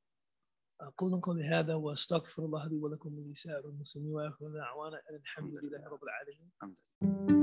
[0.83, 6.01] أقول قولي هذا وأستغفر الله لي ولكم ولسائر المسلمين وآخر دعوانا أن الحمد لله رب
[6.03, 6.51] العالمين.
[6.57, 7.43] الحمد لله.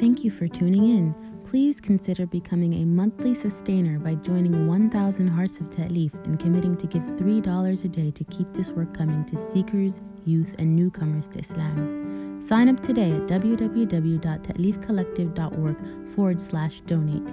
[0.00, 1.14] Thank you for tuning in.
[1.44, 6.86] Please consider becoming a monthly sustainer by joining 1,000 Hearts of Ta'leef and committing to
[6.86, 11.38] give $3 a day to keep this work coming to seekers, youth, and newcomers to
[11.38, 12.05] Islam.
[12.46, 17.24] Sign up today at www.ta'leefcollective.org forward slash donate.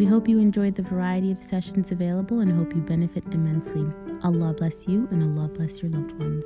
[0.00, 3.86] We hope you enjoyed the variety of sessions available and hope you benefit immensely.
[4.24, 6.44] Allah bless you and Allah bless your loved ones.